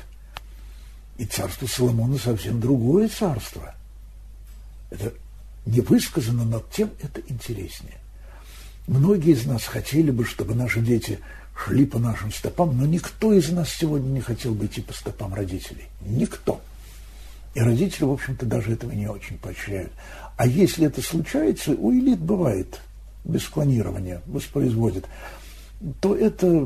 И 1.18 1.26
царство 1.26 1.68
Соломона 1.68 2.18
совсем 2.18 2.62
другое 2.62 3.10
царство. 3.10 3.76
Это 4.90 5.14
не 5.66 5.82
высказано, 5.82 6.46
но 6.46 6.64
тем 6.72 6.90
это 7.02 7.22
интереснее. 7.28 7.98
Многие 8.88 9.34
из 9.34 9.46
нас 9.46 9.66
хотели 9.66 10.12
бы, 10.12 10.26
чтобы 10.26 10.56
наши 10.56 10.80
дети 10.80 11.20
шли 11.66 11.86
по 11.86 12.00
нашим 12.00 12.32
стопам, 12.32 12.78
но 12.78 12.86
никто 12.86 13.34
из 13.34 13.50
нас 13.50 13.70
сегодня 13.70 14.08
не 14.08 14.22
хотел 14.22 14.54
бы 14.54 14.68
идти 14.68 14.82
по 14.82 14.94
стопам 14.94 15.34
родителей. 15.34 15.88
Никто. 16.02 16.62
И 17.56 17.60
родители, 17.60 18.06
в 18.06 18.12
общем-то, 18.12 18.46
даже 18.46 18.74
этого 18.74 18.92
не 18.92 19.08
очень 19.08 19.38
поощряют. 19.38 19.92
А 20.40 20.48
если 20.48 20.88
это 20.88 21.02
случается, 21.02 21.72
у 21.72 21.92
элит 21.92 22.20
бывает, 22.22 22.80
без 23.26 23.46
клонирования, 23.50 24.22
воспроизводит, 24.26 25.06
то 26.00 26.16
это, 26.16 26.66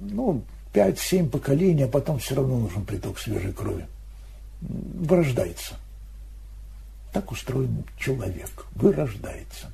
ну, 0.00 0.42
5-7 0.72 1.28
поколений, 1.28 1.82
а 1.82 1.88
потом 1.88 2.18
все 2.18 2.34
равно 2.34 2.58
нужен 2.58 2.86
приток 2.86 3.18
свежей 3.18 3.52
крови. 3.52 3.86
Вырождается. 4.62 5.74
Так 7.12 7.30
устроен 7.30 7.84
человек. 7.98 8.64
Вырождается. 8.74 9.70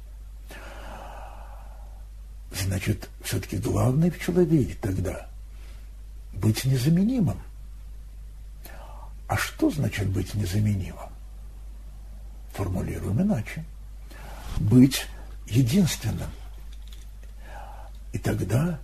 Значит, 2.52 3.08
все-таки 3.22 3.58
главное 3.58 4.10
в 4.10 4.18
человеке 4.18 4.76
тогда 4.80 5.28
быть 6.34 6.64
незаменимым. 6.64 7.38
А 9.28 9.36
что 9.36 9.70
значит 9.70 10.08
быть 10.08 10.34
незаменимым? 10.34 11.09
Формулируем 12.60 13.22
иначе. 13.22 13.64
Быть 14.58 15.06
единственным. 15.46 16.28
И 18.12 18.18
тогда 18.18 18.78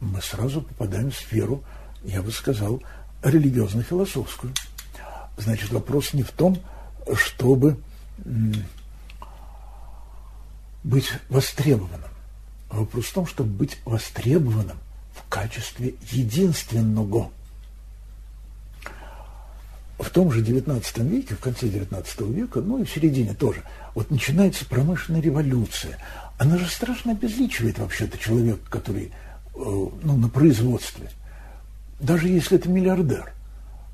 мы 0.00 0.22
сразу 0.22 0.62
попадаем 0.62 1.10
в 1.10 1.14
сферу, 1.14 1.62
я 2.04 2.22
бы 2.22 2.32
сказал, 2.32 2.82
религиозно-философскую. 3.22 4.54
Значит, 5.36 5.72
вопрос 5.72 6.14
не 6.14 6.22
в 6.22 6.30
том, 6.30 6.58
чтобы 7.14 7.78
быть 10.84 11.10
востребованным. 11.28 12.10
Вопрос 12.70 13.04
в 13.04 13.12
том, 13.12 13.26
чтобы 13.26 13.50
быть 13.50 13.76
востребованным 13.84 14.78
в 15.12 15.28
качестве 15.28 15.96
единственного. 16.10 17.30
В 19.98 20.10
том 20.10 20.32
же 20.32 20.42
XIX 20.42 20.82
веке, 21.08 21.34
в 21.34 21.40
конце 21.40 21.66
XIX 21.66 22.32
века, 22.32 22.60
ну 22.60 22.78
и 22.78 22.84
в 22.84 22.90
середине 22.90 23.32
тоже, 23.32 23.62
вот 23.94 24.10
начинается 24.10 24.66
промышленная 24.66 25.20
революция. 25.20 25.98
Она 26.36 26.58
же 26.58 26.66
страшно 26.66 27.12
обезличивает 27.12 27.78
вообще-то 27.78 28.18
человека, 28.18 28.58
который 28.68 29.04
э, 29.04 29.10
ну, 29.54 30.16
на 30.16 30.28
производстве. 30.28 31.10
Даже 32.00 32.28
если 32.28 32.58
это 32.58 32.68
миллиардер. 32.68 33.32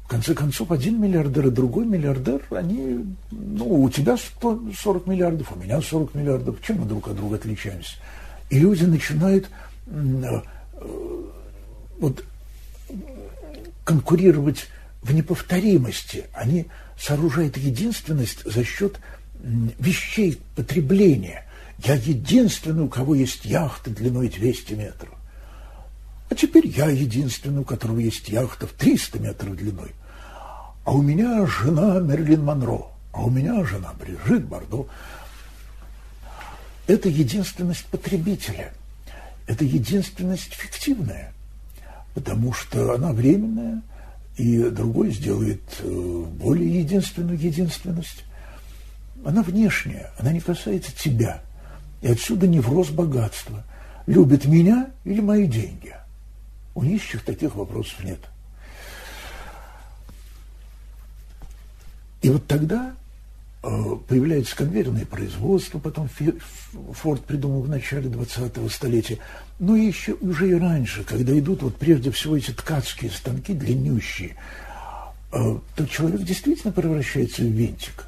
В 0.05 0.09
конце 0.09 0.35
концов, 0.35 0.73
один 0.73 1.01
миллиардер 1.01 1.49
и 1.49 1.51
другой 1.51 1.87
миллиардер, 1.87 2.43
они, 2.51 3.15
ну, 3.31 3.83
у 3.83 3.91
тебя 3.91 4.17
140 4.17 5.07
миллиардов, 5.07 5.53
у 5.55 5.59
меня 5.59 5.81
40 5.81 6.15
миллиардов. 6.15 6.57
Чем 6.63 6.81
мы 6.81 6.87
друг 6.87 7.09
от 7.09 7.17
друга 7.17 7.37
отличаемся? 7.37 7.97
И 8.49 8.59
люди 8.59 8.85
начинают 8.85 9.51
э, 9.87 10.41
вот, 12.01 12.25
конкурировать 13.85 14.67
в 15.03 15.13
неповторимости. 15.13 16.27
Они 16.33 16.67
сооружают 16.99 17.57
единственность 17.57 18.45
за 18.45 18.65
счет 18.65 19.01
вещей 19.43 20.41
потребления. 20.55 21.47
Я 21.79 21.95
единственный, 21.95 22.85
у 22.85 22.89
кого 22.89 23.15
есть 23.15 23.45
яхта 23.45 23.91
длиной 23.91 24.29
200 24.29 24.75
метров. 24.75 25.15
А 26.29 26.35
теперь 26.35 26.67
я 26.67 26.91
единственный, 26.91 27.63
у 27.63 27.65
которого 27.65 27.99
есть 27.99 28.29
яхта 28.29 28.67
в 28.67 28.73
300 28.73 29.19
метров 29.19 29.57
длиной. 29.57 29.93
А 30.85 30.93
у 30.93 31.03
меня 31.03 31.47
жена 31.47 31.99
Мерлин 32.01 32.45
Монро, 32.45 32.87
а 33.13 33.23
у 33.23 33.31
меня 33.31 33.65
жена 33.65 33.93
Брижит 33.99 34.47
Бардо 34.47 34.87
это 36.91 37.09
единственность 37.09 37.87
потребителя. 37.87 38.73
Это 39.47 39.65
единственность 39.65 40.53
фиктивная, 40.55 41.33
потому 42.15 42.53
что 42.53 42.95
она 42.95 43.13
временная, 43.13 43.83
и 44.37 44.71
другой 44.71 45.11
сделает 45.11 45.63
э, 45.81 46.25
более 46.39 46.81
единственную 46.81 47.39
единственность. 47.39 48.25
она 49.25 49.43
внешняя, 49.43 50.11
она 50.19 50.33
не 50.33 50.41
касается 50.41 50.93
тебя. 50.97 51.43
И 52.01 52.09
отсюда 52.09 52.47
невроз 52.47 52.89
богатства. 52.89 53.65
Любит 54.07 54.47
меня 54.47 54.91
или 55.05 55.21
мои 55.21 55.47
деньги? 55.47 55.95
У 56.75 56.83
нищих 56.83 57.23
таких 57.23 57.55
вопросов 57.55 58.03
нет. 58.03 58.21
И 62.23 62.31
вот 62.31 62.47
тогда 62.47 62.95
появляется 63.63 64.57
конвейерное 64.57 65.05
производство, 65.05 65.79
потом 65.79 66.09
Форд 66.93 67.25
придумал 67.25 67.63
в 67.63 67.69
начале 67.69 68.09
20-го 68.09 68.69
столетия, 68.71 69.19
но 69.59 69.77
еще 69.77 70.15
уже 70.15 70.49
и 70.49 70.55
раньше, 70.55 71.05
когда 71.05 71.39
идут 71.39 71.63
вот 71.63 71.77
прежде 71.77 72.11
всего 72.11 72.37
эти 72.37 72.53
ткацкие 72.53 73.11
станки 73.11 73.53
длиннющие, 73.53 74.37
э, 75.33 75.59
то 75.77 75.87
человек 75.87 76.23
действительно 76.23 76.73
превращается 76.73 77.43
в 77.43 77.47
винтик. 77.47 78.07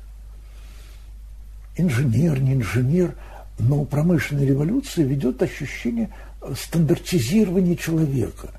Инженер, 1.77 2.41
не 2.41 2.55
инженер, 2.55 3.15
но 3.59 3.85
промышленная 3.85 4.47
революция 4.47 5.05
ведет 5.05 5.43
ощущение 5.43 6.11
стандартизирования 6.57 7.77
человека. 7.77 8.51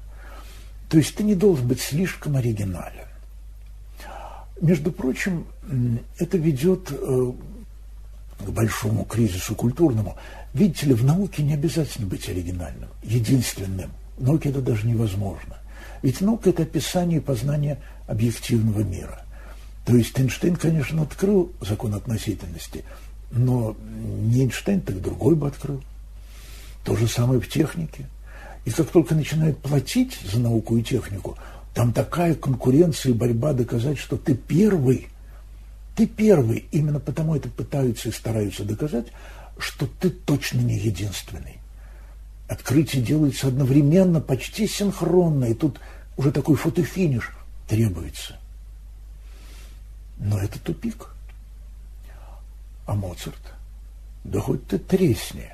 То 0.89 0.98
есть 0.98 1.16
ты 1.16 1.24
не 1.24 1.34
должен 1.34 1.68
быть 1.68 1.82
слишком 1.82 2.36
оригинален. 2.36 3.08
Между 4.64 4.93
прочим, 4.93 5.45
это 6.18 6.38
ведет 6.38 6.89
э, 6.89 7.32
к 8.39 8.49
большому 8.49 9.03
кризису 9.03 9.55
культурному. 9.55 10.16
Видите 10.53 10.86
ли, 10.86 10.93
в 10.93 11.03
науке 11.03 11.43
не 11.43 11.53
обязательно 11.53 12.07
быть 12.07 12.30
оригинальным, 12.30 12.88
единственным. 13.03 13.91
В 14.18 14.24
науке 14.24 14.51
это 14.51 14.61
даже 14.61 14.88
невозможно. 14.88 15.57
Ведь 16.01 16.22
наука– 16.22 16.49
это 16.51 16.64
описание 16.64 17.18
и 17.18 17.22
познание 17.22 17.82
объективного 18.07 18.84
мира. 18.84 19.26
То 19.86 19.97
есть 19.97 20.18
Эйнштейн, 20.18 20.55
конечно, 20.55 21.01
открыл 21.01 21.51
закон 21.59 21.93
относительности, 21.93 22.86
но 23.32 23.76
не 23.91 24.43
Эйнштейн, 24.43 24.80
так 24.80 25.01
другой 25.01 25.36
бы 25.36 25.47
открыл. 25.47 25.84
То 26.86 26.95
же 26.95 27.09
самое 27.09 27.41
в 27.41 27.49
технике. 27.49 28.05
И 28.64 28.72
как 28.72 28.88
только 28.91 29.14
начинают 29.14 29.57
платить 29.57 30.18
за 30.24 30.39
науку 30.39 30.78
и 30.78 30.84
технику, 30.84 31.38
там 31.74 31.91
такая 31.91 32.36
конкуренция 32.36 33.11
и 33.11 33.15
борьба 33.15 33.53
доказать, 33.53 33.97
что 33.97 34.17
ты 34.17 34.36
первый, 34.36 35.09
ты 35.95 36.05
первый, 36.05 36.65
именно 36.71 36.99
потому 36.99 37.36
это 37.36 37.49
пытаются 37.49 38.09
и 38.09 38.11
стараются 38.11 38.63
доказать, 38.63 39.07
что 39.57 39.88
ты 39.88 40.09
точно 40.09 40.59
не 40.59 40.78
единственный. 40.78 41.57
Открытие 42.47 43.01
делается 43.01 43.47
одновременно, 43.47 44.21
почти 44.21 44.67
синхронно, 44.67 45.45
и 45.45 45.53
тут 45.53 45.80
уже 46.17 46.32
такой 46.32 46.55
фотофиниш 46.55 47.32
требуется. 47.67 48.38
Но 50.17 50.38
это 50.39 50.59
тупик. 50.59 51.07
А 52.86 52.93
Моцарт? 52.93 53.41
Да 54.24 54.39
хоть 54.39 54.67
ты 54.67 54.78
тресни. 54.78 55.49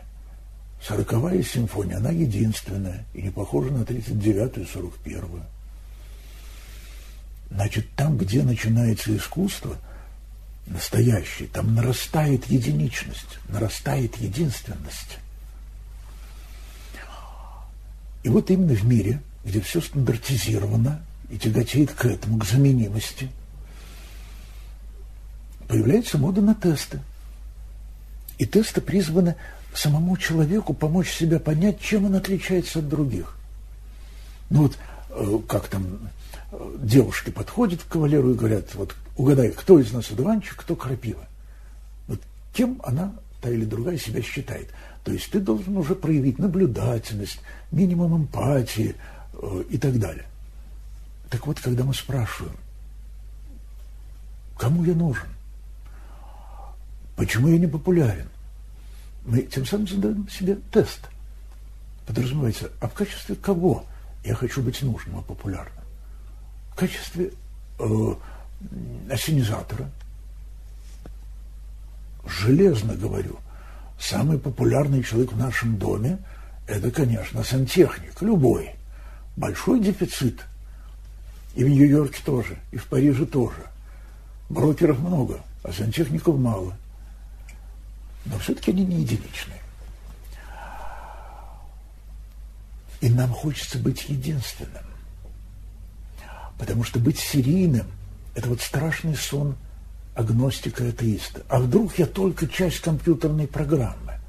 Сороковая 0.86 1.44
симфония, 1.44 1.98
она 1.98 2.10
единственная 2.12 3.06
и 3.14 3.22
не 3.22 3.30
похожа 3.30 3.72
на 3.72 3.86
тридцать 3.86 4.20
девятую 4.20 4.66
сорок 4.66 4.98
первую. 4.98 5.44
Значит, 7.52 7.88
там, 7.96 8.18
где 8.18 8.44
начинается 8.44 9.16
искусство, 9.16 9.78
настоящее, 10.68 11.48
там 11.48 11.74
нарастает 11.74 12.46
единичность, 12.46 13.40
нарастает 13.48 14.16
единственность. 14.18 15.18
И 18.24 18.30
вот 18.30 18.52
именно 18.52 18.74
в 18.74 18.86
мире, 18.86 19.22
где 19.44 19.62
все 19.62 19.82
стандартизировано 19.82 21.02
и 21.30 21.38
тяготеет 21.38 21.92
к 21.94 22.06
этому, 22.06 22.38
к 22.40 22.46
заменимости, 22.46 23.30
появляется 25.68 26.18
мода 26.18 26.42
на 26.42 26.54
тесты. 26.54 27.00
И 28.38 28.46
тесты 28.46 28.82
призваны 28.82 29.36
самому 29.74 30.18
человеку 30.18 30.74
помочь 30.74 31.12
себя 31.12 31.40
понять, 31.40 31.80
чем 31.82 32.06
он 32.06 32.16
отличается 32.16 32.80
от 32.80 32.90
других. 32.90 33.38
Ну 34.50 34.64
вот, 34.64 34.78
э, 35.10 35.40
как 35.48 35.68
там 35.68 36.10
девушки 36.52 37.30
подходят 37.30 37.84
к 37.84 37.88
кавалеру 37.88 38.32
и 38.32 38.38
говорят, 38.38 38.74
вот 38.76 38.96
угадай, 39.16 39.52
кто 39.52 39.80
из 39.80 39.92
нас 39.92 40.12
одуванчик, 40.12 40.56
кто 40.56 40.76
крапива. 40.76 41.28
Вот 42.08 42.20
кем 42.54 42.82
она, 42.84 43.14
та 43.42 43.50
или 43.50 43.66
другая, 43.66 43.98
себя 43.98 44.22
считает. 44.22 44.70
То 45.04 45.12
есть 45.12 45.32
ты 45.32 45.40
должен 45.40 45.78
уже 45.78 45.96
проявить 45.96 46.40
наблюдательность, 46.40 47.40
минимум 47.72 48.24
эмпатии 48.24 48.96
э, 49.34 49.64
и 49.70 49.78
так 49.78 50.00
далее. 50.00 50.26
Так 51.30 51.46
вот, 51.46 51.60
когда 51.60 51.84
мы 51.84 51.94
спрашиваем, 51.94 52.56
кому 54.58 54.84
я 54.84 54.94
нужен, 54.94 55.28
почему 57.16 57.50
я 57.50 57.60
не 57.60 57.68
популярен, 57.68 58.28
мы 59.26 59.44
тем 59.44 59.66
самым 59.66 59.88
задаем 59.88 60.28
себе 60.30 60.58
тест. 60.72 61.02
Подразумевается, 62.08 62.72
а 62.82 62.88
в 62.88 62.94
качестве 62.94 63.36
кого 63.36 63.86
я 64.26 64.34
хочу 64.34 64.64
быть 64.64 64.82
нужным 64.82 65.20
и 65.20 65.24
популярным? 65.24 65.79
Качестве 66.80 67.32
э, 67.78 68.16
осенизатора. 69.10 69.90
Железно 72.26 72.96
говорю, 72.96 73.38
самый 74.00 74.40
популярный 74.40 75.04
человек 75.04 75.34
в 75.34 75.38
нашем 75.38 75.78
доме– 75.78 76.20
это, 76.68 76.90
конечно, 76.92 77.44
сантехник, 77.44 78.22
любой. 78.22 78.76
Большой 79.36 79.82
дефицит. 79.82 80.46
И 81.56 81.64
в 81.64 81.70
Нью-Йорке 81.70 82.22
тоже, 82.24 82.58
и 82.72 82.78
в 82.78 82.86
Париже 82.86 83.26
тоже. 83.26 83.66
Брокеров 84.50 85.00
много, 85.00 85.42
а 85.64 85.74
сантехников 85.74 86.38
мало. 86.38 86.78
Но 88.26 88.38
все-таки 88.40 88.72
они 88.72 88.86
не 88.86 89.02
единичные. 89.02 89.60
И 93.02 93.10
нам 93.10 93.34
хочется 93.34 93.80
быть 93.80 94.08
единственным. 94.08 94.89
Потому 96.60 96.84
что 96.84 97.00
быть 97.00 97.18
серийным– 97.18 97.88
это 98.36 98.50
вот 98.50 98.62
страшный 98.62 99.16
сон 99.16 99.56
агностика 100.14 100.84
и 100.84 100.90
атеиста. 100.90 101.42
А 101.48 101.60
вдруг 101.60 101.98
я 101.98 102.06
только 102.06 102.48
часть 102.48 102.82
компьютерной 102.82 103.48
программы? 103.48 104.20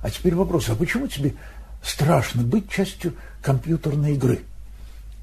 А 0.00 0.10
теперь 0.10 0.34
вопрос, 0.34 0.70
а 0.70 0.74
почему 0.74 1.06
тебе 1.06 1.34
страшно 1.82 2.42
быть 2.42 2.70
частью 2.70 3.14
компьютерной 3.42 4.14
игры? 4.14 4.40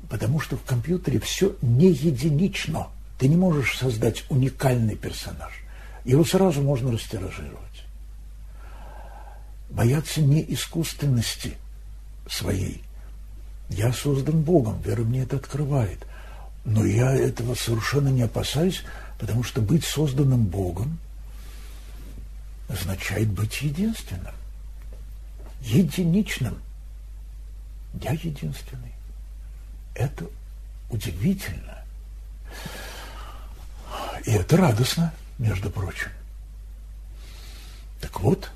Потому 0.07 0.39
что 0.39 0.55
в 0.55 0.63
компьютере 0.63 1.19
все 1.19 1.55
не 1.63 1.87
единично. 1.87 2.87
Ты 3.17 3.27
не 3.27 3.35
можешь 3.35 3.77
создать 3.77 4.23
уникальный 4.29 4.95
персонаж. 4.95 5.51
Его 6.05 6.23
сразу 6.23 6.61
можно 6.61 6.91
растиражировать. 6.91 7.59
Бояться 9.71 10.21
не 10.21 10.45
искусственности 10.53 11.55
своей. 12.29 12.83
Я 13.69 13.93
создан 13.93 14.41
Богом, 14.41 14.79
вера 14.81 15.01
мне 15.01 15.23
это 15.23 15.37
открывает. 15.37 16.05
Но 16.63 16.85
я 16.85 17.11
этого 17.11 17.55
совершенно 17.55 18.09
не 18.09 18.21
опасаюсь, 18.21 18.83
потому 19.17 19.43
что 19.43 19.61
быть 19.61 19.83
созданным 19.83 20.45
Богом 20.45 20.99
означает 22.67 23.29
быть 23.29 23.61
единственным, 23.61 24.33
единичным. 25.61 26.57
Я 28.01 28.11
единственный. 28.11 28.93
Это 29.95 30.25
удивительно. 30.89 31.79
И 34.25 34.31
это 34.31 34.55
радостно, 34.57 35.13
между 35.39 35.69
прочим. 35.69 36.11
Так 37.99 38.19
вот, 38.21 38.51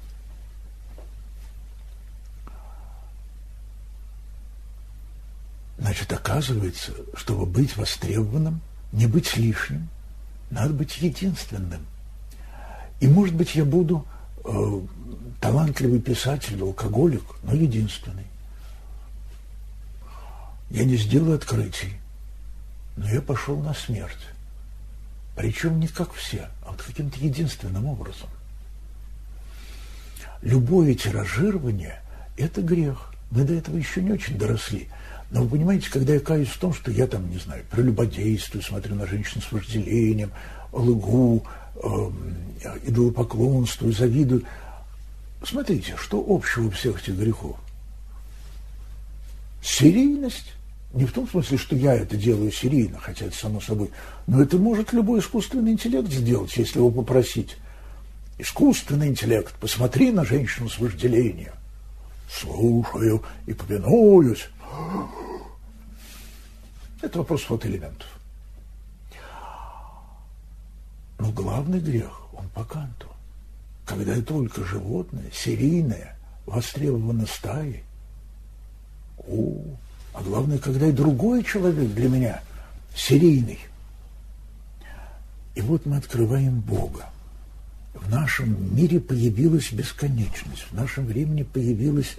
Значит, 5.77 6.11
оказывается, 6.13 6.93
чтобы 7.15 7.45
быть 7.45 7.75
востребованным, 7.75 8.61
не 8.91 9.07
быть 9.07 9.35
лишним, 9.35 9.89
надо 10.49 10.73
быть 10.73 10.97
единственным. 10.99 11.85
И, 13.01 13.07
может 13.07 13.35
быть, 13.35 13.55
я 13.55 13.65
буду 13.65 14.07
э, 14.45 14.81
талантливый 15.41 15.99
писатель, 15.99 16.61
алкоголик, 16.61 17.23
но 17.43 17.53
единственный. 17.53 18.25
Я 20.69 20.85
не 20.85 20.95
сделаю 20.95 21.35
открытий, 21.35 21.99
но 22.95 23.09
я 23.09 23.21
пошел 23.21 23.59
на 23.59 23.73
смерть. 23.73 24.27
Причем 25.35 25.81
не 25.81 25.89
как 25.89 26.13
все, 26.13 26.47
а 26.65 26.71
вот 26.71 26.81
каким-то 26.81 27.19
единственным 27.19 27.85
образом. 27.85 28.29
Любое 30.41 30.95
тиражирование– 30.95 32.01
это 32.37 32.61
грех. 32.61 33.11
Мы 33.31 33.43
до 33.43 33.53
этого 33.53 33.75
еще 33.75 34.01
не 34.01 34.13
очень 34.13 34.37
доросли– 34.37 34.87
но 35.31 35.43
вы 35.43 35.49
понимаете, 35.49 35.89
когда 35.89 36.13
я 36.13 36.19
каюсь 36.19 36.49
в 36.49 36.59
том, 36.59 36.73
что 36.73 36.91
я 36.91 37.07
там, 37.07 37.29
не 37.29 37.37
знаю, 37.37 37.63
прелюбодействую, 37.71 38.61
смотрю 38.61 38.95
на 38.95 39.07
женщин 39.07 39.41
с 39.41 39.51
вожделением, 39.51 40.31
лгу, 40.71 41.43
э, 41.75 42.11
идолопоклонствую, 42.85 43.93
завидую. 43.93 44.43
Смотрите, 45.43 45.95
что 45.97 46.23
общего 46.27 46.67
у 46.67 46.69
всех 46.71 47.01
этих 47.01 47.15
грехов? 47.15 47.55
Серийность. 49.63 50.53
Не 50.93 51.05
в 51.05 51.11
том 51.11 51.27
смысле, 51.27 51.57
что 51.57 51.75
я 51.75 51.93
это 51.93 52.15
делаю 52.15 52.51
серийно, 52.51 52.97
хотя 52.99 53.25
это 53.25 53.35
само 53.35 53.59
собой, 53.59 53.91
но 54.27 54.41
это 54.41 54.57
может 54.57 54.93
любой 54.93 55.19
искусственный 55.19 55.73
интеллект 55.73 56.09
сделать, 56.09 56.55
если 56.55 56.77
его 56.79 56.89
попросить. 56.89 57.57
Искусственный 58.37 59.07
интеллект. 59.07 59.53
Посмотри 59.59 60.11
на 60.11 60.23
женщину 60.23 60.69
с 60.69 60.79
вожделением. 60.79 61.53
Слушаю 62.31 63.23
и 63.45 63.53
повинуюсь. 63.53 64.47
Это 67.01 67.19
вопрос 67.19 67.43
фотоэлементов. 67.43 68.07
Но 71.19 71.31
главный 71.31 71.79
грех, 71.79 72.33
он 72.33 72.47
по 72.49 72.63
канту. 72.63 73.07
Когда 73.85 74.19
только 74.21 74.63
животное, 74.65 75.29
серийное, 75.31 76.17
востребовано 76.45 77.25
стаей. 77.25 77.83
О, 79.17 79.61
а 80.13 80.21
главное, 80.21 80.57
когда 80.57 80.87
и 80.87 80.91
другой 80.91 81.43
человек 81.43 81.93
для 81.93 82.09
меня 82.09 82.41
серийный. 82.95 83.59
И 85.55 85.61
вот 85.61 85.85
мы 85.85 85.97
открываем 85.97 86.59
Бога. 86.59 87.09
В 87.93 88.09
нашем 88.09 88.75
мире 88.75 88.99
появилась 88.99 89.71
бесконечность, 89.71 90.65
в 90.69 90.73
нашем 90.73 91.05
времени 91.05 91.43
появилась 91.43 92.15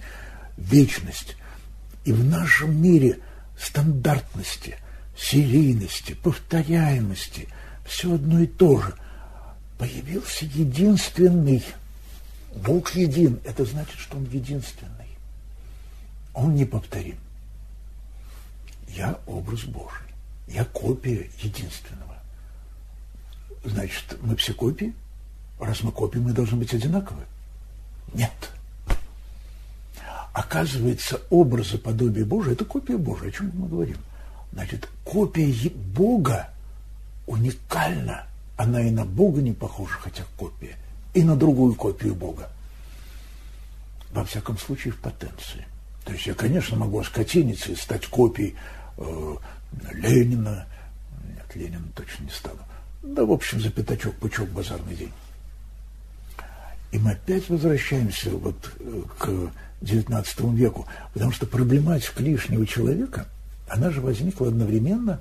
вечность. 0.57 1.35
И 2.07 2.13
в 2.13 2.23
нашем 2.23 2.81
мире 2.81 3.19
стандартности, 3.59 4.77
серийности, 5.17 6.13
повторяемости, 6.13 7.49
все 7.85 8.13
одно 8.13 8.39
и 8.39 8.47
то 8.47 8.79
же. 8.79 8.95
Появился 9.77 10.45
единственный. 10.45 11.61
Бог 12.55 12.95
един. 12.95 13.41
Это 13.43 13.65
значит, 13.65 13.99
что 13.99 14.15
Он 14.15 14.23
единственный. 14.23 15.09
Он 16.33 16.55
неповторим. 16.55 17.17
Я 18.87 19.19
образ 19.25 19.63
Божий. 19.63 20.07
Я 20.47 20.63
копия 20.63 21.29
единственного. 21.41 22.15
Значит, 23.65 24.17
мы 24.21 24.37
все 24.37 24.53
копии? 24.53 24.93
Раз 25.59 25.83
мы 25.83 25.91
копии, 25.91 26.19
мы 26.19 26.31
должны 26.31 26.55
быть 26.55 26.73
одинаковы? 26.73 27.25
Нет. 28.13 28.31
Оказывается, 30.37 31.19
образы 31.31 31.79
подобия 31.79 32.23
Божия– 32.23 32.53
это 32.53 32.63
копия 32.63 32.95
Божия. 32.95 33.29
О 33.29 33.31
чем 33.31 33.51
мы 33.55 33.67
говорим? 33.67 33.97
Значит, 34.53 34.87
копия 35.03 35.51
Бога 35.71 36.49
уникальна. 37.25 38.27
Она 38.55 38.83
и 38.83 38.91
на 38.91 39.03
Бога 39.03 39.41
не 39.41 39.53
похожа, 39.53 39.93
хотя 39.93 40.25
копия, 40.37 40.75
и 41.15 41.23
на 41.23 41.35
другую 41.35 41.73
копию 41.73 42.13
Бога. 42.13 42.51
Во 44.11 44.23
всяком 44.25 44.59
случае, 44.59 44.93
в 44.93 44.97
потенции. 44.97 45.65
То 46.05 46.13
есть 46.13 46.27
я, 46.27 46.35
конечно, 46.35 46.77
могу 46.77 46.99
оскотиниться 46.99 47.71
и 47.71 47.75
стать 47.75 48.05
копией 48.05 48.55
э, 48.97 49.35
Ленина. 49.91 50.67
Нет, 51.35 51.55
Ленина 51.55 51.87
точно 51.95 52.25
не 52.25 52.29
стану. 52.29 52.61
Да, 53.01 53.25
в 53.25 53.31
общем, 53.31 53.59
за 53.59 53.71
пятачок, 53.71 54.13
пучок, 54.17 54.49
базарный 54.49 54.95
день. 54.95 55.11
И 56.91 56.99
мы 56.99 57.11
опять 57.11 57.49
возвращаемся 57.49 58.29
вот 58.31 58.55
э, 58.79 59.01
к 59.17 59.29
XIX 59.81 60.55
веку, 60.55 60.87
потому 61.13 61.31
что 61.31 61.45
проблематика 61.45 62.23
лишнего 62.23 62.65
человека, 62.65 63.27
она 63.67 63.91
же 63.91 64.01
возникла 64.01 64.47
одновременно 64.47 65.19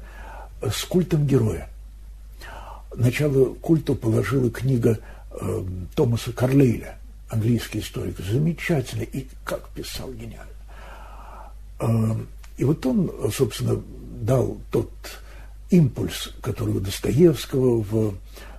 с 0.63 0.85
культом 0.85 1.27
героя. 1.27 1.69
Начало 2.95 3.55
культу 3.55 3.95
положила 3.95 4.51
книга 4.51 4.99
э, 5.31 5.65
Томаса 5.95 6.33
Карлейля, 6.33 6.99
английский 7.29 7.81
историк, 7.81 8.19
замечательный, 8.19 9.05
и 9.05 9.29
как 9.45 9.69
писал 9.71 10.13
гениально. 10.13 10.47
Э, 11.81 11.87
и 12.57 12.65
вот 12.65 12.87
он, 12.87 13.11
собственно, 13.33 13.83
дал 14.23 14.59
тот 14.71 14.91
импульс, 15.71 16.33
который 16.41 16.75
у 16.75 16.81
Достоевского 16.81 17.83
в 17.83 18.15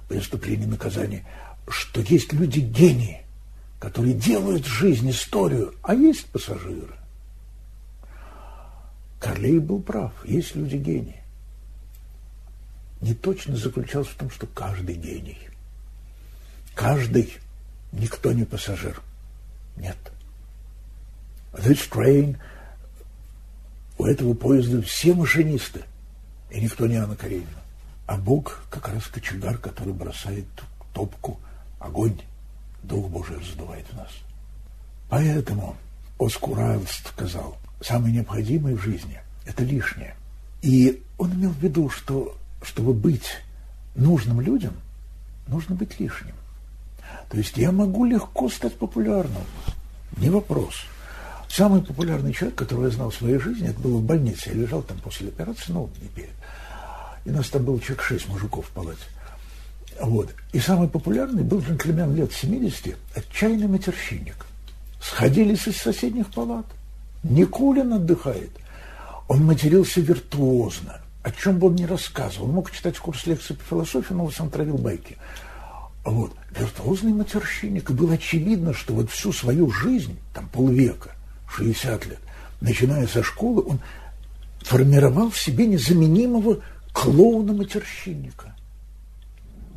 «Преступлении 0.08 0.66
и 0.66 0.70
наказании», 0.70 1.26
что 1.68 2.02
есть 2.02 2.34
люди 2.34 2.60
гении, 2.60 3.22
которые 3.80 4.14
делают 4.14 4.66
жизнь, 4.66 5.10
историю, 5.10 5.76
а 5.84 5.94
есть 5.94 6.26
пассажиры. 6.28 6.96
Карлей 9.20 9.60
был 9.60 9.82
прав, 9.82 10.14
есть 10.26 10.56
люди 10.56 10.78
гении. 10.78 11.22
Неточность 13.02 13.62
заключалась 13.62 14.08
в 14.08 14.16
том, 14.16 14.30
что 14.30 14.48
каждый 14.48 14.96
гений. 14.96 15.38
Каждый, 16.74 17.34
никто 17.92 18.32
не 18.32 18.46
пассажир. 18.46 19.02
Нет. 19.76 19.98
This 21.54 21.90
train, 21.90 22.38
у 23.98 24.06
этого 24.06 24.34
поезда 24.34 24.82
все 24.82 25.14
машинисты, 25.14 25.84
и 26.52 26.62
никто 26.62 26.88
не 26.88 26.96
Анна 26.96 27.16
Каренина. 27.16 27.48
А 28.06 28.18
Бог 28.18 28.64
как 28.70 28.88
раз 28.88 29.06
кочегар, 29.08 29.58
который 29.58 29.94
бросает 29.94 30.46
топку, 30.94 31.40
огонь 31.80 32.20
Дух 32.84 33.10
Божий 33.10 33.38
раздувает 33.38 33.86
в 33.92 33.98
нас. 33.98 34.12
Поэтому 35.10 35.76
Оскар 36.20 36.60
Айлс 36.60 37.02
сказал, 37.06 37.58
самое 37.82 38.14
необходимое 38.14 38.76
в 38.76 38.82
жизни– 38.82 39.20
это 39.46 39.64
лишнее. 39.64 40.16
И 40.62 41.04
он 41.18 41.34
имел 41.34 41.52
в 41.52 41.62
виду, 41.62 41.90
что 41.90 42.36
чтобы 42.62 42.94
быть 42.94 43.38
нужным 43.96 44.42
людям, 44.42 44.74
нужно 45.48 45.76
быть 45.76 46.00
лишним. 46.00 46.36
То 47.30 47.38
есть 47.38 47.58
я 47.58 47.72
могу 47.72 48.06
легко 48.06 48.50
стать 48.50 48.78
популярным. 48.78 49.44
Не 50.18 50.30
вопрос. 50.30 50.76
Самый 51.50 51.82
популярный 51.82 52.34
человек, 52.34 52.58
которого 52.58 52.86
я 52.86 52.92
знал 52.92 53.10
в 53.10 53.16
своей 53.16 53.40
жизни, 53.40 53.70
это 53.70 53.80
был 53.80 54.00
в 54.00 54.04
больнице. 54.04 54.50
Я 54.50 54.56
лежал 54.56 54.82
там 54.82 54.98
после 55.00 55.30
операции, 55.30 55.72
ну, 55.72 55.90
не 56.02 56.10
перед. 56.10 56.30
И 57.26 57.30
нас 57.30 57.50
там 57.50 57.64
было 57.64 57.80
человек 57.80 58.04
шесть 58.04 58.28
мужиков 58.28 58.68
в 58.68 58.72
палате. 58.72 59.04
Вот. 60.02 60.30
И 60.54 60.60
самый 60.60 60.88
популярный 60.88 61.44
был 61.44 61.60
джентльмен 61.60 62.16
лет 62.16 62.32
70, 62.32 62.96
отчаянный 63.16 63.68
матерщинник. 63.68 64.46
Сходились 65.02 65.68
из 65.68 65.78
соседних 65.78 66.28
палат. 66.28 66.66
Никулин 67.24 67.94
отдыхает. 67.94 68.52
Он 69.28 69.46
матерился 69.46 70.02
виртуозно. 70.02 71.02
О 71.24 71.32
чем 71.32 71.60
бы 71.60 71.68
он 71.68 71.76
ни 71.76 71.86
рассказывал. 71.86 72.48
Он 72.48 72.56
мог 72.56 72.72
читать 72.72 72.98
курс 72.98 73.26
лекций 73.26 73.56
по 73.56 73.64
философии, 73.64 74.14
но 74.14 74.30
сам 74.32 74.50
травил 74.50 74.78
байки. 74.78 75.18
Вот. 76.06 76.34
Виртуозный 76.58 77.14
матерщинник. 77.14 77.90
И 77.90 77.94
было 77.94 78.14
очевидно, 78.14 78.74
что 78.74 78.94
вот 78.94 79.10
всю 79.12 79.34
свою 79.34 79.70
жизнь, 79.72 80.18
там 80.34 80.48
полвека, 80.48 81.12
60 81.50 82.06
лет, 82.06 82.20
начиная 82.62 83.08
со 83.08 83.24
школы, 83.24 83.64
он 83.64 83.80
формировал 84.62 85.30
в 85.30 85.40
себе 85.40 85.66
незаменимого 85.66 86.62
клоуна-матерщинника. 86.94 88.57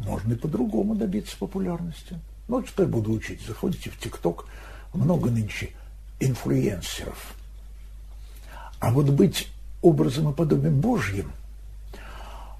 Можно 0.05 0.33
и 0.33 0.37
по-другому 0.37 0.95
добиться 0.95 1.37
популярности. 1.37 2.19
Ну, 2.49 2.65
я 2.79 2.87
буду 2.87 3.13
учить? 3.13 3.41
Заходите 3.47 3.91
в 3.91 3.99
ТикТок, 3.99 4.47
много 4.95 5.31
нынче 5.31 5.71
инфлюенсеров. 6.21 7.35
А 8.81 8.91
вот 8.93 9.11
быть 9.11 9.49
образом 9.83 10.31
и 10.31 10.35
подобием 10.35 10.81
Божьим, 10.81 11.31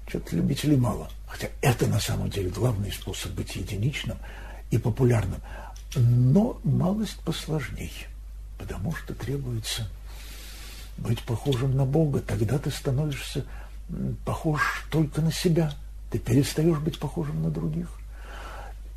что-то 0.07 0.35
любителей 0.35 0.77
мало. 0.77 1.09
Хотя 1.27 1.47
это 1.61 1.87
на 1.87 1.99
самом 1.99 2.29
деле 2.29 2.49
главный 2.49 2.91
способ 2.91 3.31
быть 3.31 3.55
единичным 3.55 4.17
и 4.69 4.77
популярным. 4.77 5.41
Но 5.95 6.59
малость 6.63 7.19
посложней, 7.21 7.91
потому 8.59 8.93
что 8.95 9.13
требуется 9.15 9.89
быть 10.97 11.21
похожим 11.23 11.75
на 11.75 11.85
Бога. 11.85 12.19
Тогда 12.19 12.59
ты 12.59 12.69
становишься 12.69 13.45
похож 14.25 14.85
только 14.91 15.21
на 15.21 15.31
себя– 15.31 15.73
ты 16.11 16.19
перестаешь 16.19 16.77
быть 16.77 16.99
похожим 16.99 17.41
на 17.41 17.49
других. 17.49 17.87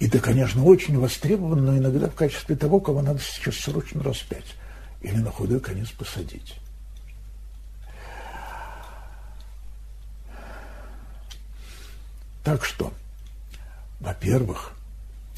И 0.00 0.08
ты, 0.08 0.18
конечно, 0.18 0.64
очень 0.64 0.98
востребован, 0.98 1.64
но 1.64 1.78
иногда 1.78 2.08
в 2.08 2.14
качестве 2.14 2.56
того, 2.56 2.80
кого 2.80 3.00
надо 3.00 3.20
сейчас 3.20 3.56
срочно 3.56 4.02
распять 4.02 4.56
или 5.00 5.16
на 5.16 5.30
худой 5.30 5.60
конец 5.60 5.90
посадить. 5.90 6.56
Так 12.42 12.64
что, 12.64 12.92
во-первых, 14.00 14.72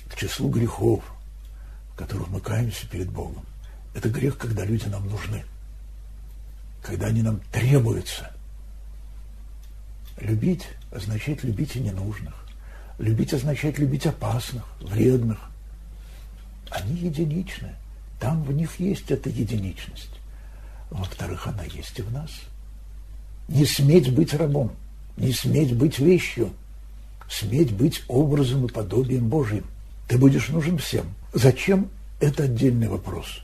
к 0.09 0.17
числу 0.17 0.49
грехов, 0.49 1.05
в 1.93 1.97
которых 1.97 2.29
мы 2.29 2.41
каемся 2.41 2.89
перед 2.89 3.11
Богом, 3.11 3.45
это 3.95 4.09
грех, 4.09 4.39
когда 4.39 4.65
люди 4.65 4.87
нам 4.87 5.09
нужны, 5.09 5.45
когда 6.83 7.07
они 7.09 7.23
нам 7.23 7.41
требуются. 7.53 8.36
Любить 10.21 10.67
означает 10.91 11.45
любить 11.45 11.77
и 11.77 11.81
ненужных. 11.81 12.35
Любить 12.99 13.35
означает 13.35 13.79
любить 13.79 14.07
опасных, 14.07 14.65
вредных. 14.81 15.39
Они 16.71 16.97
единичны. 16.97 17.75
Там 18.19 18.43
в 18.43 18.53
них 18.53 18.81
есть 18.81 19.11
эта 19.11 19.29
единичность. 19.29 20.11
Во-вторых, 20.91 21.47
она 21.47 21.65
есть 21.65 21.99
и 21.99 22.03
в 22.03 22.13
нас. 22.13 22.31
Не 23.49 23.67
сметь 23.67 24.13
быть 24.15 24.33
рабом, 24.35 24.73
не 25.17 25.33
сметь 25.33 25.77
быть 25.77 25.99
вещью, 25.99 26.51
сметь 27.29 27.73
быть 27.73 28.03
образом 28.09 28.67
и 28.67 28.73
подобием 28.73 29.29
Божьим. 29.29 29.65
Ты 30.09 30.19
будешь 30.19 30.49
нужен 30.49 30.79
всем. 30.79 31.07
Зачем? 31.33 31.91
Это 32.21 32.45
отдельный 32.45 32.89
вопрос. 32.89 33.43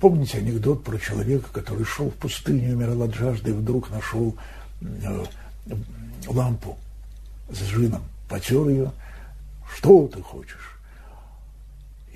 Помните 0.00 0.38
анекдот 0.38 0.84
про 0.84 0.98
человека, 0.98 1.48
который 1.52 1.84
шел 1.84 2.10
в 2.10 2.14
пустыню, 2.14 2.74
умирал 2.74 3.02
от 3.02 3.14
жажды 3.14 3.50
и 3.50 3.54
вдруг 3.54 3.90
нашел 3.90 4.36
э, 4.80 5.24
лампу 6.26 6.78
с 7.50 7.60
джином, 7.62 8.04
потер 8.28 8.68
ее. 8.68 8.90
Что 9.76 10.06
ты 10.08 10.22
хочешь? 10.22 10.78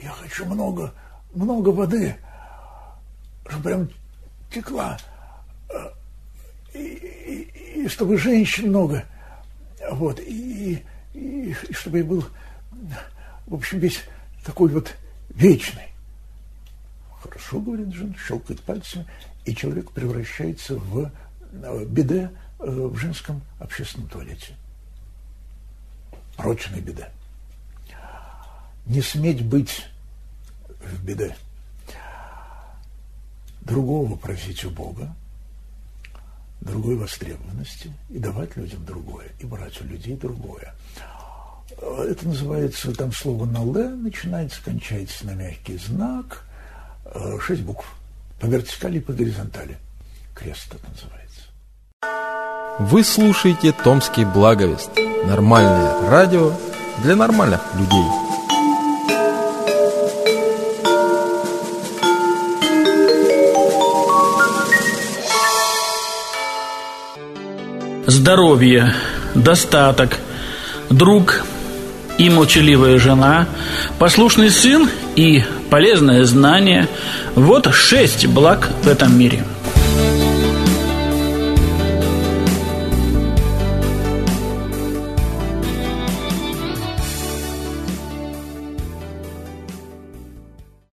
Я 0.03 0.11
хочу 0.11 0.45
много, 0.47 0.93
много 1.35 1.71
воды, 1.71 2.17
чтобы 3.49 3.63
прям 3.65 3.91
текла. 4.53 4.99
И, 6.75 6.79
и, 6.79 7.83
и 7.83 7.89
чтобы 7.89 8.19
женщин 8.19 8.69
много. 8.69 9.05
Вот. 9.91 10.21
И, 10.21 10.85
и, 11.15 11.55
и 11.69 11.73
чтобы 11.73 11.99
я 11.99 12.05
был, 12.05 12.25
в 13.47 13.55
общем, 13.55 13.79
весь 13.79 14.01
такой 14.45 14.71
вот 14.71 14.95
вечный. 15.31 15.89
Хорошо, 17.23 17.61
говорит 17.61 17.93
жена, 17.93 18.15
щелкает 18.27 18.61
пальцами, 18.63 19.07
и 19.45 19.55
человек 19.55 19.91
превращается 19.91 20.77
в 20.77 21.11
э, 21.53 21.85
беде 21.87 22.31
э, 22.31 22.48
в 22.59 22.97
женском 22.97 23.41
общественном 23.61 24.09
туалете. 24.09 24.57
Прочная 26.37 26.81
беда. 26.81 27.09
Не 28.87 29.03
сметь 29.03 29.45
быть 29.45 29.87
в 30.69 31.05
беде. 31.05 31.37
Другого 33.61 34.17
просить 34.17 34.65
у 34.65 34.71
Бога, 34.71 35.15
другой 36.61 36.97
востребованности, 36.97 37.93
и 38.09 38.19
давать 38.19 38.57
людям 38.57 38.85
другое, 38.87 39.29
и 39.41 39.45
брать 39.45 39.81
у 39.83 39.85
людей 39.85 40.17
другое. 40.17 40.75
Это 41.77 42.27
называется, 42.27 42.95
там 42.95 43.13
слово 43.13 43.45
«нале» 43.45 43.89
начинается, 43.91 44.63
кончается 44.63 45.27
на 45.27 45.35
мягкий 45.35 45.77
знак, 45.77 46.45
э, 47.05 47.39
шесть 47.41 47.63
букв, 47.63 47.87
по 48.41 48.47
вертикали 48.47 48.99
и 48.99 49.01
по 49.01 49.13
горизонтали. 49.13 49.77
Крест 50.35 50.75
это 50.75 50.89
называется. 50.91 52.38
Вы 52.79 53.03
слушаете 53.03 53.73
«Томский 53.73 54.25
благовест»– 54.25 54.91
нормальное 55.27 56.09
радио 56.09 56.53
для 57.03 57.17
нормальных 57.17 57.61
людей. 57.77 58.05
Здоровье, 68.07 68.95
достаток, 69.35 70.17
друг– 70.89 71.43
и 72.19 72.31
молчаливая 72.31 72.99
жена, 72.99 73.47
послушный 74.01 74.51
сын 74.51 74.89
и 75.15 75.45
полезное 75.71 76.25
знание– 76.25 76.89
вот 77.37 77.73
шесть 77.73 78.27
благ 78.27 78.69
в 78.83 78.89
этом 78.89 79.17
мире– 79.17 79.45